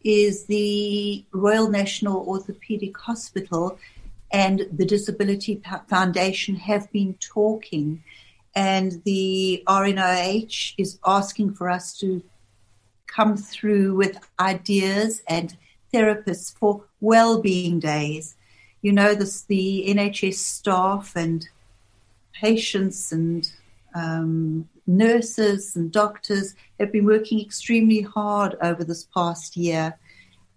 is 0.06 0.46
the 0.46 1.26
Royal 1.34 1.70
National 1.70 2.26
Orthopaedic 2.26 2.96
Hospital 2.96 3.78
and 4.36 4.68
the 4.70 4.86
Disability 4.86 5.62
Foundation 5.88 6.58
have 6.58 6.92
been 6.92 7.14
talking, 7.22 8.04
and 8.54 9.02
the 9.06 9.64
RNOH 9.66 10.74
is 10.78 11.00
asking 11.06 11.54
for 11.54 11.70
us 11.70 11.98
to 12.00 12.22
come 13.08 13.38
through 13.38 13.96
with 13.96 14.20
ideas 14.38 15.22
and 15.30 15.56
therapists 15.94 16.54
for 16.54 16.84
well-being 17.00 17.80
days. 17.80 18.36
You 18.82 18.92
know, 18.92 19.16
this, 19.16 19.44
the 19.44 19.86
NHS 19.88 20.34
staff 20.34 21.16
and 21.16 21.48
patients 22.34 23.14
and 23.14 23.50
um, 23.96 24.68
nurses 24.86 25.78
and 25.78 25.94
doctors 25.94 26.56
have 26.78 26.92
been 26.92 27.06
working 27.06 27.40
extremely 27.40 28.02
hard 28.02 28.58
over 28.62 28.84
this 28.84 29.08
past 29.16 29.56
year. 29.56 29.98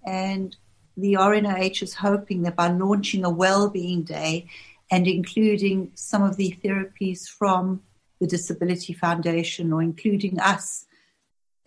And 0.05 0.57
the 0.99 1.15
RNOH 1.15 1.83
is 1.83 1.95
hoping 1.95 2.43
that 2.43 2.57
by 2.57 2.69
launching 2.69 3.25
a 3.25 3.31
well-being 3.31 4.03
day 4.03 4.49
and 4.91 5.07
including 5.07 5.93
some 5.95 6.23
of 6.23 6.37
the 6.37 6.57
therapies 6.63 7.29
from 7.29 7.83
the 8.21 8.27
Disability 8.27 8.93
Foundation 8.93 9.73
or 9.73 9.83
including 9.83 10.41
us, 10.41 10.87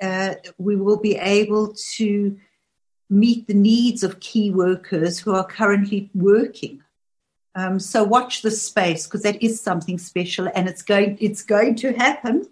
uh, 0.02 0.36
we 0.58 0.76
will 0.76 0.98
be 0.98 1.16
able 1.16 1.74
to 1.96 2.38
meet 3.10 3.48
the 3.48 3.54
needs 3.54 4.04
of 4.04 4.20
key 4.20 4.52
workers 4.52 5.20
who 5.20 5.34
are 5.34 5.46
currently 5.46 6.10
working 6.14 6.82
um, 7.56 7.80
so 7.80 8.04
watch 8.04 8.42
the 8.42 8.52
space 8.52 9.06
because 9.06 9.24
that 9.24 9.42
is 9.44 9.60
something 9.60 9.98
special, 9.98 10.50
and 10.56 10.70
it's 10.70 10.82
going 10.82 11.18
it's 11.20 11.44
going 11.44 11.76
to 11.76 11.94
happen. 11.94 12.48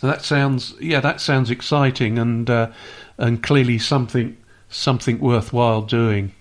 That 0.00 0.22
sounds 0.22 0.74
yeah, 0.80 1.00
that 1.00 1.20
sounds 1.20 1.50
exciting, 1.50 2.18
and 2.18 2.50
uh, 2.50 2.72
and 3.18 3.42
clearly 3.42 3.78
something 3.78 4.36
something 4.72 5.20
worthwhile 5.20 5.82
doing. 5.82 6.32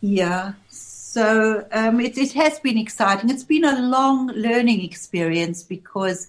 Yeah. 0.00 0.52
So 0.68 1.66
um, 1.72 2.00
it, 2.00 2.18
it 2.18 2.32
has 2.34 2.60
been 2.60 2.78
exciting. 2.78 3.30
It's 3.30 3.44
been 3.44 3.64
a 3.64 3.80
long 3.80 4.28
learning 4.28 4.84
experience 4.84 5.62
because 5.62 6.28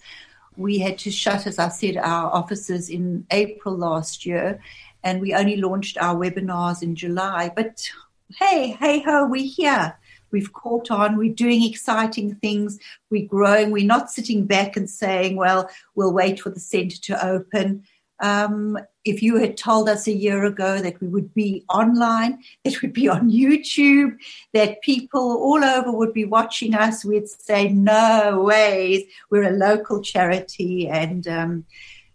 we 0.57 0.79
had 0.79 0.97
to 0.99 1.11
shut, 1.11 1.47
as 1.47 1.59
I 1.59 1.69
said, 1.69 1.97
our 1.97 2.31
offices 2.31 2.89
in 2.89 3.25
April 3.31 3.75
last 3.75 4.25
year, 4.25 4.61
and 5.03 5.21
we 5.21 5.33
only 5.33 5.57
launched 5.57 5.97
our 5.97 6.15
webinars 6.15 6.81
in 6.81 6.95
July. 6.95 7.51
But 7.55 7.89
hey, 8.37 8.77
hey 8.79 9.01
ho, 9.01 9.25
we're 9.25 9.43
here. 9.43 9.97
We've 10.31 10.51
caught 10.53 10.91
on. 10.91 11.17
We're 11.17 11.33
doing 11.33 11.63
exciting 11.63 12.35
things. 12.35 12.79
We're 13.09 13.27
growing. 13.27 13.71
We're 13.71 13.85
not 13.85 14.11
sitting 14.11 14.45
back 14.45 14.77
and 14.77 14.89
saying, 14.89 15.35
well, 15.35 15.69
we'll 15.95 16.13
wait 16.13 16.39
for 16.39 16.49
the 16.49 16.59
centre 16.59 17.01
to 17.01 17.25
open. 17.25 17.83
Um, 18.21 18.77
if 19.05 19.23
you 19.23 19.37
had 19.37 19.57
told 19.57 19.87
us 19.87 20.07
a 20.07 20.13
year 20.13 20.43
ago 20.45 20.79
that 20.79 20.99
we 21.01 21.07
would 21.07 21.33
be 21.33 21.63
online, 21.69 22.39
that 22.63 22.81
we'd 22.81 22.93
be 22.93 23.07
on 23.07 23.31
YouTube, 23.31 24.17
that 24.53 24.81
people 24.81 25.21
all 25.21 25.63
over 25.63 25.91
would 25.91 26.13
be 26.13 26.25
watching 26.25 26.75
us, 26.75 27.05
we'd 27.05 27.29
say, 27.29 27.69
no 27.69 28.41
ways. 28.43 29.03
We're 29.29 29.49
a 29.49 29.57
local 29.57 30.01
charity 30.01 30.87
and 30.87 31.27
um, 31.27 31.65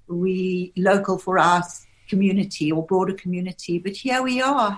we 0.06 0.72
local 0.76 1.18
for 1.18 1.38
our 1.38 1.62
community 2.08 2.70
or 2.70 2.84
broader 2.84 3.14
community. 3.14 3.78
But 3.78 3.96
here 3.96 4.22
we 4.22 4.40
are. 4.40 4.76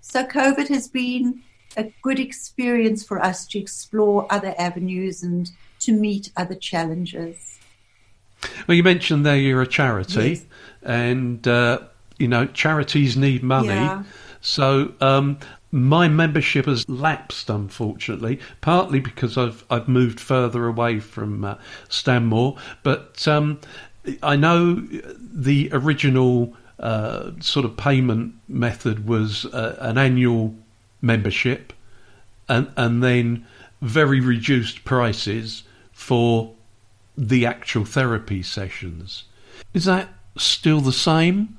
So 0.00 0.24
COVID 0.24 0.68
has 0.68 0.88
been 0.88 1.42
a 1.76 1.92
good 2.02 2.20
experience 2.20 3.04
for 3.04 3.20
us 3.20 3.46
to 3.48 3.58
explore 3.58 4.26
other 4.30 4.54
avenues 4.58 5.22
and 5.22 5.50
to 5.80 5.92
meet 5.92 6.30
other 6.36 6.54
challenges. 6.54 7.58
Well, 8.66 8.76
you 8.76 8.82
mentioned 8.82 9.24
there 9.24 9.36
you're 9.36 9.62
a 9.62 9.66
charity, 9.66 10.30
yes. 10.30 10.44
and 10.82 11.46
uh, 11.46 11.80
you 12.18 12.28
know 12.28 12.46
charities 12.46 13.16
need 13.16 13.42
money. 13.42 13.68
Yeah. 13.68 14.02
So 14.40 14.92
um, 15.00 15.38
my 15.70 16.06
membership 16.06 16.66
has 16.66 16.88
lapsed, 16.88 17.50
unfortunately, 17.50 18.40
partly 18.60 19.00
because 19.00 19.36
I've 19.38 19.64
I've 19.70 19.88
moved 19.88 20.20
further 20.20 20.66
away 20.66 21.00
from 21.00 21.44
uh, 21.44 21.56
Stanmore. 21.88 22.56
But 22.82 23.26
um, 23.26 23.60
I 24.22 24.36
know 24.36 24.74
the 24.74 25.70
original 25.72 26.54
uh, 26.78 27.30
sort 27.40 27.64
of 27.64 27.76
payment 27.76 28.34
method 28.48 29.06
was 29.06 29.46
uh, 29.46 29.76
an 29.80 29.98
annual 29.98 30.54
membership 31.00 31.72
and 32.48 32.70
and 32.76 33.02
then 33.02 33.46
very 33.80 34.20
reduced 34.20 34.84
prices 34.84 35.62
for 35.92 36.52
the 37.16 37.46
actual 37.46 37.84
therapy 37.84 38.42
sessions. 38.42 39.24
Is 39.72 39.84
that 39.84 40.08
still 40.36 40.80
the 40.80 40.92
same? 40.92 41.58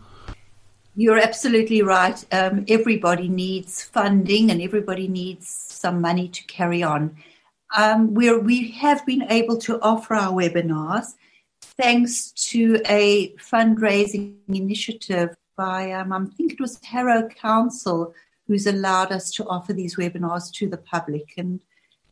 You're 0.95 1.19
absolutely 1.19 1.81
right. 1.81 2.23
Um, 2.31 2.65
everybody 2.67 3.27
needs 3.27 3.83
funding 3.83 4.49
and 4.49 4.61
everybody 4.61 5.07
needs 5.07 5.47
some 5.49 5.99
money 5.99 6.29
to 6.29 6.43
carry 6.45 6.83
on. 6.83 7.17
Um, 7.77 8.13
we 8.13 8.31
we 8.37 8.71
have 8.71 9.05
been 9.05 9.23
able 9.29 9.57
to 9.59 9.81
offer 9.81 10.15
our 10.15 10.31
webinars 10.31 11.15
thanks 11.77 12.31
to 12.31 12.81
a 12.85 13.33
fundraising 13.35 14.35
initiative 14.47 15.35
by, 15.57 15.91
um, 15.91 16.13
I 16.13 16.25
think 16.37 16.53
it 16.53 16.59
was 16.59 16.79
Harrow 16.83 17.27
Council, 17.27 18.13
who's 18.47 18.67
allowed 18.67 19.11
us 19.11 19.31
to 19.31 19.45
offer 19.47 19.73
these 19.73 19.95
webinars 19.95 20.51
to 20.53 20.69
the 20.69 20.77
public. 20.77 21.33
And 21.37 21.61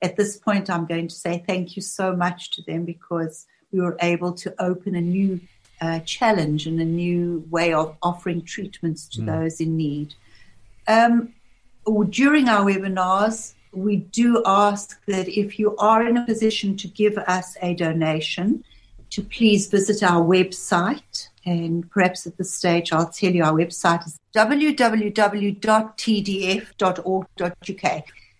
at 0.03 0.17
this 0.17 0.37
point, 0.37 0.69
I'm 0.69 0.85
going 0.85 1.07
to 1.07 1.15
say 1.15 1.43
thank 1.47 1.75
you 1.75 1.81
so 1.81 2.15
much 2.15 2.51
to 2.51 2.61
them 2.61 2.85
because 2.85 3.47
we 3.71 3.79
were 3.79 3.97
able 4.01 4.33
to 4.33 4.53
open 4.59 4.95
a 4.95 5.01
new 5.01 5.39
uh, 5.81 5.99
challenge 6.01 6.67
and 6.67 6.79
a 6.79 6.85
new 6.85 7.43
way 7.49 7.73
of 7.73 7.95
offering 8.03 8.43
treatments 8.43 9.07
to 9.07 9.21
mm. 9.21 9.25
those 9.25 9.59
in 9.61 9.75
need. 9.77 10.13
Um, 10.87 11.33
during 12.09 12.49
our 12.49 12.63
webinars, 12.65 13.53
we 13.71 13.95
do 13.95 14.43
ask 14.45 15.03
that 15.07 15.27
if 15.29 15.57
you 15.57 15.75
are 15.77 16.05
in 16.05 16.17
a 16.17 16.25
position 16.25 16.77
to 16.77 16.87
give 16.87 17.17
us 17.17 17.57
a 17.61 17.73
donation, 17.73 18.63
to 19.09 19.21
please 19.21 19.67
visit 19.67 20.03
our 20.03 20.21
website. 20.21 21.29
And 21.45 21.89
perhaps 21.89 22.27
at 22.27 22.37
this 22.37 22.53
stage, 22.53 22.91
I'll 22.91 23.09
tell 23.09 23.31
you 23.31 23.43
our 23.43 23.53
website 23.53 24.05
is 24.05 24.19
www.tdf.org.uk. 24.35 25.53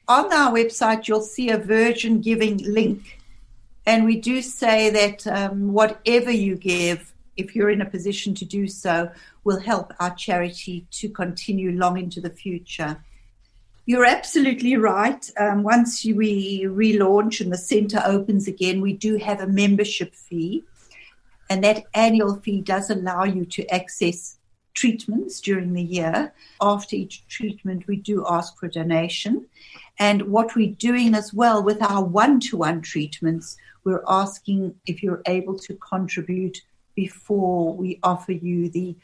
On 0.07 0.33
our 0.33 0.51
website, 0.51 1.07
you'll 1.07 1.21
see 1.21 1.49
a 1.49 1.57
Virgin 1.57 2.19
Giving 2.19 2.57
link. 2.57 3.19
And 3.85 4.05
we 4.05 4.19
do 4.19 4.41
say 4.41 4.89
that 4.89 5.25
um, 5.27 5.71
whatever 5.71 6.29
you 6.31 6.55
give, 6.55 7.13
if 7.37 7.55
you're 7.55 7.69
in 7.69 7.81
a 7.81 7.89
position 7.89 8.35
to 8.35 8.45
do 8.45 8.67
so, 8.67 9.09
will 9.45 9.59
help 9.59 9.93
our 9.99 10.13
charity 10.15 10.85
to 10.91 11.09
continue 11.09 11.71
long 11.71 11.97
into 11.97 12.19
the 12.19 12.29
future. 12.29 13.01
You're 13.85 14.05
absolutely 14.05 14.75
right. 14.77 15.29
Um, 15.37 15.63
once 15.63 16.03
we 16.05 16.63
relaunch 16.63 17.41
and 17.41 17.51
the 17.51 17.57
centre 17.57 18.01
opens 18.05 18.47
again, 18.47 18.81
we 18.81 18.93
do 18.93 19.17
have 19.17 19.41
a 19.41 19.47
membership 19.47 20.13
fee. 20.13 20.63
And 21.49 21.63
that 21.63 21.85
annual 21.93 22.35
fee 22.35 22.61
does 22.61 22.89
allow 22.89 23.23
you 23.23 23.45
to 23.45 23.67
access 23.67 24.37
treatments 24.73 25.39
during 25.41 25.73
the 25.73 25.83
year. 25.83 26.33
After 26.61 26.95
each 26.95 27.27
treatment, 27.27 27.87
we 27.87 27.97
do 27.97 28.25
ask 28.27 28.57
for 28.57 28.65
a 28.67 28.71
donation. 28.71 29.47
And 29.99 30.23
what 30.23 30.55
we're 30.55 30.73
doing 30.73 31.13
as 31.13 31.33
well 31.33 31.63
with 31.63 31.81
our 31.81 32.03
one 32.03 32.39
to 32.41 32.57
one 32.57 32.81
treatments, 32.81 33.57
we're 33.83 34.03
asking 34.07 34.75
if 34.85 35.03
you're 35.03 35.21
able 35.27 35.57
to 35.59 35.75
contribute 35.75 36.61
before 36.95 37.73
we 37.75 37.99
offer 38.03 38.31
you 38.31 38.69
the 38.69 38.95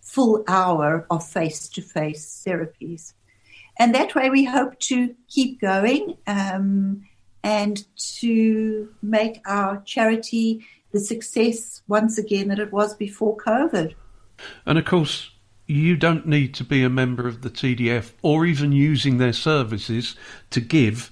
full 0.00 0.44
hour 0.46 1.06
of 1.10 1.26
face 1.26 1.68
to 1.70 1.82
face 1.82 2.44
therapies. 2.46 3.14
And 3.78 3.94
that 3.94 4.14
way, 4.14 4.30
we 4.30 4.44
hope 4.44 4.78
to 4.80 5.14
keep 5.28 5.60
going 5.60 6.16
um, 6.26 7.04
and 7.42 7.84
to 8.20 8.88
make 9.02 9.40
our 9.46 9.82
charity 9.82 10.64
the 10.92 11.00
success 11.00 11.82
once 11.88 12.18
again 12.18 12.48
that 12.48 12.60
it 12.60 12.72
was 12.72 12.94
before 12.94 13.36
COVID. 13.36 13.94
And 14.64 14.78
of 14.78 14.84
course, 14.84 15.30
you 15.66 15.96
don't 15.96 16.26
need 16.26 16.54
to 16.54 16.64
be 16.64 16.82
a 16.82 16.90
member 16.90 17.26
of 17.26 17.42
the 17.42 17.50
TDF 17.50 18.12
or 18.22 18.44
even 18.44 18.72
using 18.72 19.18
their 19.18 19.32
services 19.32 20.14
to 20.50 20.60
give 20.60 21.10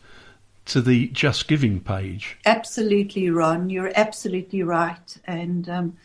to 0.67 0.81
the 0.81 1.09
Just 1.09 1.49
Giving 1.49 1.81
page. 1.81 2.37
Absolutely, 2.45 3.31
Ron. 3.31 3.71
You're 3.71 3.93
absolutely 3.97 4.63
right. 4.63 5.17
And 5.25 5.69
um, 5.69 5.97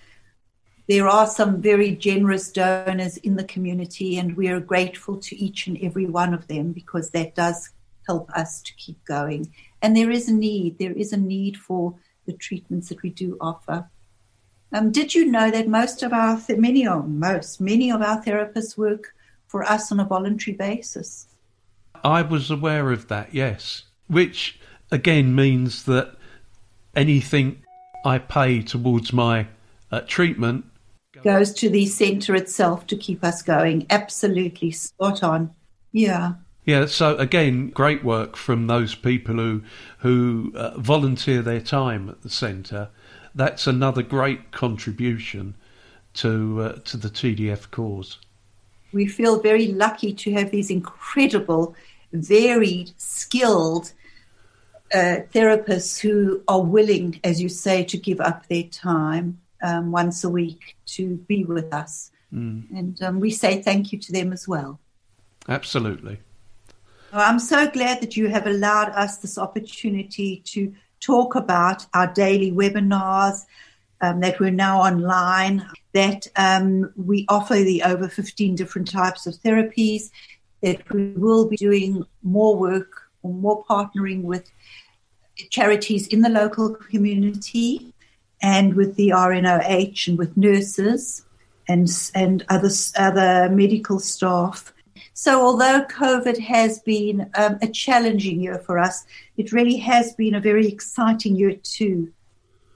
there 0.87 1.07
are 1.07 1.27
some 1.27 1.61
very 1.61 1.91
generous 1.91 2.51
donors 2.51 3.17
in 3.17 3.35
the 3.35 3.43
community, 3.43 4.17
and 4.17 4.35
we 4.35 4.47
are 4.47 4.59
grateful 4.59 5.17
to 5.17 5.35
each 5.35 5.67
and 5.67 5.77
every 5.81 6.05
one 6.05 6.33
of 6.33 6.47
them 6.47 6.71
because 6.71 7.09
that 7.11 7.35
does 7.35 7.69
help 8.07 8.31
us 8.31 8.61
to 8.61 8.73
keep 8.75 9.03
going. 9.05 9.53
And 9.81 9.95
there 9.95 10.09
is 10.09 10.29
a 10.29 10.33
need. 10.33 10.79
There 10.79 10.93
is 10.93 11.11
a 11.13 11.17
need 11.17 11.57
for 11.57 11.93
the 12.25 12.33
treatments 12.33 12.89
that 12.89 13.01
we 13.03 13.09
do 13.09 13.37
offer. 13.41 13.87
Um, 14.73 14.91
did 14.91 15.15
you 15.15 15.25
know 15.25 15.49
that 15.49 15.67
most 15.67 16.03
of 16.03 16.11
our, 16.11 16.39
many 16.49 16.85
of 16.85 17.07
most, 17.07 17.61
many 17.61 17.91
of 17.91 18.01
our 18.01 18.21
therapists 18.21 18.77
work 18.77 19.13
for 19.47 19.63
us 19.63 19.91
on 19.91 19.99
a 19.99 20.05
voluntary 20.05 20.55
basis? 20.55 21.27
I 22.03 22.21
was 22.21 22.51
aware 22.51 22.91
of 22.91 23.07
that, 23.07 23.33
yes. 23.33 23.83
Which 24.07 24.59
again 24.91 25.35
means 25.35 25.83
that 25.85 26.15
anything 26.95 27.63
I 28.05 28.19
pay 28.19 28.61
towards 28.61 29.13
my 29.13 29.47
uh, 29.91 30.01
treatment 30.01 30.65
goes 31.23 31.53
to 31.53 31.69
the 31.69 31.85
centre 31.85 32.35
itself 32.35 32.85
to 32.87 32.95
keep 32.95 33.23
us 33.23 33.41
going. 33.41 33.85
Absolutely 33.89 34.71
spot 34.71 35.23
on. 35.23 35.51
Yeah. 35.91 36.33
Yeah, 36.65 36.85
so 36.85 37.15
again, 37.15 37.69
great 37.69 38.03
work 38.03 38.35
from 38.35 38.67
those 38.67 38.93
people 38.93 39.35
who 39.35 39.63
who 39.99 40.51
uh, 40.55 40.77
volunteer 40.77 41.41
their 41.41 41.61
time 41.61 42.09
at 42.09 42.21
the 42.21 42.29
centre. 42.29 42.89
That's 43.37 43.67
another 43.67 44.01
great 44.01 44.51
contribution 44.51 45.53
to 46.15 46.61
uh, 46.61 46.73
to 46.85 46.97
the 46.97 47.07
TDF 47.07 47.69
cause. 47.69 48.17
We 48.91 49.05
feel 49.05 49.39
very 49.39 49.67
lucky 49.67 50.11
to 50.13 50.31
have 50.33 50.49
these 50.49 50.71
incredible, 50.71 51.75
varied, 52.11 52.91
skilled 52.97 53.93
uh, 54.91 55.17
therapists 55.33 55.99
who 55.99 56.41
are 56.47 56.63
willing, 56.63 57.19
as 57.23 57.39
you 57.39 57.47
say, 57.47 57.83
to 57.83 57.97
give 57.97 58.19
up 58.19 58.47
their 58.47 58.63
time 58.63 59.39
um, 59.61 59.91
once 59.91 60.23
a 60.23 60.29
week 60.29 60.75
to 60.87 61.17
be 61.27 61.43
with 61.43 61.71
us. 61.71 62.09
Mm. 62.33 62.71
And 62.75 63.01
um, 63.03 63.19
we 63.19 63.29
say 63.29 63.61
thank 63.61 63.91
you 63.91 63.99
to 63.99 64.11
them 64.11 64.33
as 64.33 64.47
well. 64.47 64.79
Absolutely. 65.47 66.17
I'm 67.13 67.39
so 67.39 67.69
glad 67.69 68.01
that 68.01 68.17
you 68.17 68.29
have 68.29 68.47
allowed 68.47 68.89
us 68.89 69.17
this 69.17 69.37
opportunity 69.37 70.41
to 70.45 70.73
talk 70.99 71.35
about 71.35 71.85
our 71.93 72.07
daily 72.13 72.51
webinars 72.51 73.45
um, 74.01 74.19
that 74.19 74.39
we're 74.39 74.51
now 74.51 74.79
online, 74.79 75.65
that 75.93 76.27
um, 76.35 76.91
we 76.95 77.25
offer 77.29 77.55
the 77.55 77.83
over 77.83 78.07
15 78.07 78.55
different 78.55 78.89
types 78.89 79.25
of 79.25 79.35
therapies, 79.35 80.11
that 80.61 80.89
we 80.91 81.13
will 81.13 81.47
be 81.47 81.57
doing 81.57 82.05
more 82.23 82.55
work 82.55 83.03
or 83.23 83.33
more 83.33 83.63
partnering 83.65 84.23
with 84.23 84.49
charities 85.49 86.07
in 86.07 86.21
the 86.21 86.29
local 86.29 86.75
community 86.75 87.93
and 88.41 88.75
with 88.75 88.95
the 88.95 89.09
RNOH 89.09 90.07
and 90.07 90.17
with 90.17 90.37
nurses 90.37 91.25
and, 91.67 91.89
and 92.13 92.45
other, 92.49 92.69
other 92.97 93.49
medical 93.49 93.99
staff 93.99 94.73
so, 95.19 95.43
although 95.43 95.83
COVID 95.85 96.37
has 96.37 96.77
been 96.77 97.31
um, 97.33 97.57
a 97.63 97.67
challenging 97.67 98.39
year 98.39 98.59
for 98.59 98.77
us, 98.77 99.03
it 99.35 99.51
really 99.51 99.77
has 99.77 100.13
been 100.13 100.35
a 100.35 100.39
very 100.39 100.67
exciting 100.67 101.35
year 101.35 101.55
too. 101.55 102.13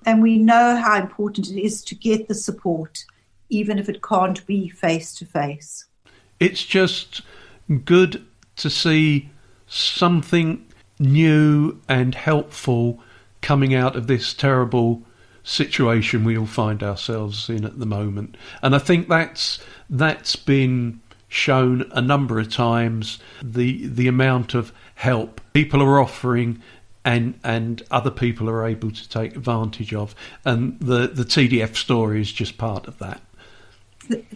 And 0.07 0.23
we 0.23 0.39
know 0.39 0.75
how 0.75 0.99
important 0.99 1.51
it 1.51 1.61
is 1.61 1.83
to 1.83 1.93
get 1.93 2.27
the 2.27 2.33
support, 2.33 3.05
even 3.49 3.77
if 3.77 3.87
it 3.89 4.01
can't 4.01 4.43
be 4.47 4.69
face 4.69 5.13
to 5.17 5.25
face. 5.27 5.85
It's 6.39 6.65
just 6.65 7.21
good 7.85 8.25
to 8.55 8.71
see 8.71 9.29
something 9.67 10.65
new 10.97 11.79
and 11.87 12.15
helpful 12.15 13.03
coming 13.43 13.75
out 13.75 13.95
of 13.95 14.07
this 14.07 14.33
terrible 14.33 15.03
situation 15.43 16.23
we 16.23 16.39
all 16.39 16.47
find 16.47 16.81
ourselves 16.81 17.51
in 17.51 17.65
at 17.65 17.77
the 17.77 17.85
moment. 17.85 18.35
And 18.63 18.73
I 18.73 18.79
think 18.79 19.09
that's 19.09 19.59
that's 19.91 20.35
been 20.35 21.00
shown 21.31 21.89
a 21.93 22.01
number 22.01 22.39
of 22.39 22.51
times 22.51 23.17
the 23.41 23.87
the 23.87 24.07
amount 24.07 24.53
of 24.53 24.73
help 24.95 25.39
people 25.53 25.81
are 25.81 25.99
offering 25.99 26.61
and 27.05 27.39
and 27.41 27.81
other 27.89 28.11
people 28.11 28.49
are 28.49 28.67
able 28.67 28.91
to 28.91 29.09
take 29.09 29.35
advantage 29.35 29.93
of. 29.93 30.13
And 30.43 30.77
the 30.79 31.07
the 31.07 31.23
TDF 31.23 31.77
story 31.77 32.19
is 32.19 32.31
just 32.33 32.57
part 32.57 32.85
of 32.87 32.97
that. 32.99 33.21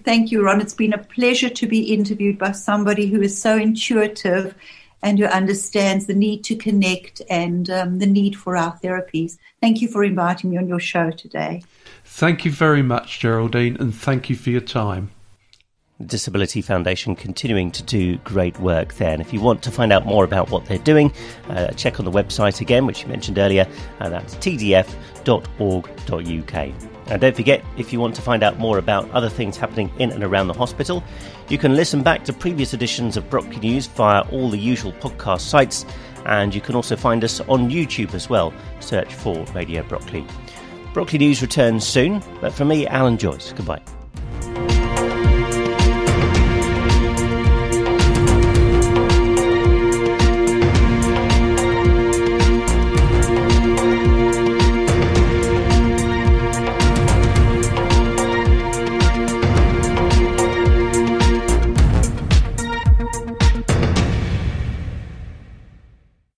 Thank 0.06 0.32
you 0.32 0.42
Ron. 0.42 0.62
It's 0.62 0.74
been 0.74 0.94
a 0.94 0.98
pleasure 0.98 1.50
to 1.50 1.68
be 1.68 1.94
interviewed 1.94 2.38
by 2.38 2.54
somebody 2.54 3.08
who 3.08 3.22
is 3.22 3.40
so 3.40 3.58
intuitive 3.58 4.56
and 5.02 5.20
who 5.20 5.26
understands 5.26 6.06
the 6.06 6.16
need 6.16 6.46
to 6.46 6.56
connect 6.56 7.22
and 7.30 7.70
um, 7.70 8.00
the 8.00 8.06
need 8.06 8.38
for 8.38 8.56
our 8.56 8.80
therapies. 8.80 9.38
Thank 9.60 9.82
you 9.82 9.90
for 9.90 10.04
inviting 10.04 10.50
me 10.50 10.58
on 10.58 10.70
your 10.70 10.80
show 10.80 11.12
today. 11.12 11.62
Thank 12.06 12.46
you 12.46 12.52
very 12.52 12.82
much 12.82 13.20
Geraldine 13.20 13.76
and 13.82 13.94
thank 13.94 14.30
you 14.30 14.38
for 14.38 14.50
your 14.50 14.62
time 14.62 15.12
Disability 16.06 16.62
Foundation 16.62 17.16
continuing 17.16 17.72
to 17.72 17.82
do 17.84 18.18
great 18.18 18.60
work 18.60 18.96
there. 18.96 19.14
And 19.14 19.22
if 19.22 19.32
you 19.32 19.40
want 19.40 19.64
to 19.64 19.72
find 19.72 19.94
out 19.94 20.06
more 20.06 20.26
about 20.26 20.50
what 20.50 20.66
they're 20.66 20.78
doing, 20.78 21.14
uh, 21.50 21.68
check 21.72 22.00
on 22.00 22.06
the 22.06 22.12
website 22.12 22.60
again, 22.60 22.86
which 22.86 23.04
you 23.04 23.08
mentioned 23.08 23.38
earlier, 23.38 23.66
and 24.00 24.14
that's 24.14 24.36
tdf.org.uk. 24.36 24.96
And 27.08 27.22
don't 27.22 27.36
forget, 27.36 27.64
if 27.78 27.94
you 27.94 28.00
want 28.00 28.16
to 28.16 28.22
find 28.22 28.44
out 28.44 28.58
more 28.58 28.78
about 28.78 29.10
other 29.12 29.30
things 29.30 29.58
happening 29.58 29.92
in 30.00 30.12
and 30.12 30.24
around 30.24 30.48
the 30.48 30.54
hospital, 30.54 31.04
you 31.50 31.58
can 31.58 31.76
listen 31.76 32.02
back 32.02 32.24
to 32.26 32.34
previous 32.34 32.74
editions 32.74 33.16
of 33.16 33.30
Brockley 33.30 33.58
News 33.58 33.86
via 33.88 34.22
all 34.32 34.50
the 34.50 34.58
usual 34.58 34.92
podcast 34.94 35.42
sites, 35.42 35.86
and 36.26 36.54
you 36.54 36.62
can 36.62 36.76
also 36.76 36.96
find 36.96 37.24
us 37.24 37.40
on 37.42 37.70
YouTube 37.70 38.16
as 38.16 38.30
well. 38.30 38.54
Search 38.80 39.14
for 39.14 39.46
Radio 39.54 39.84
Brockley. 39.84 40.26
Brockley 40.94 41.20
News 41.20 41.42
returns 41.42 41.86
soon, 41.86 42.24
but 42.42 42.54
for 42.54 42.66
me, 42.66 42.88
Alan 42.88 43.18
Joyce, 43.18 43.54
goodbye. 43.54 43.82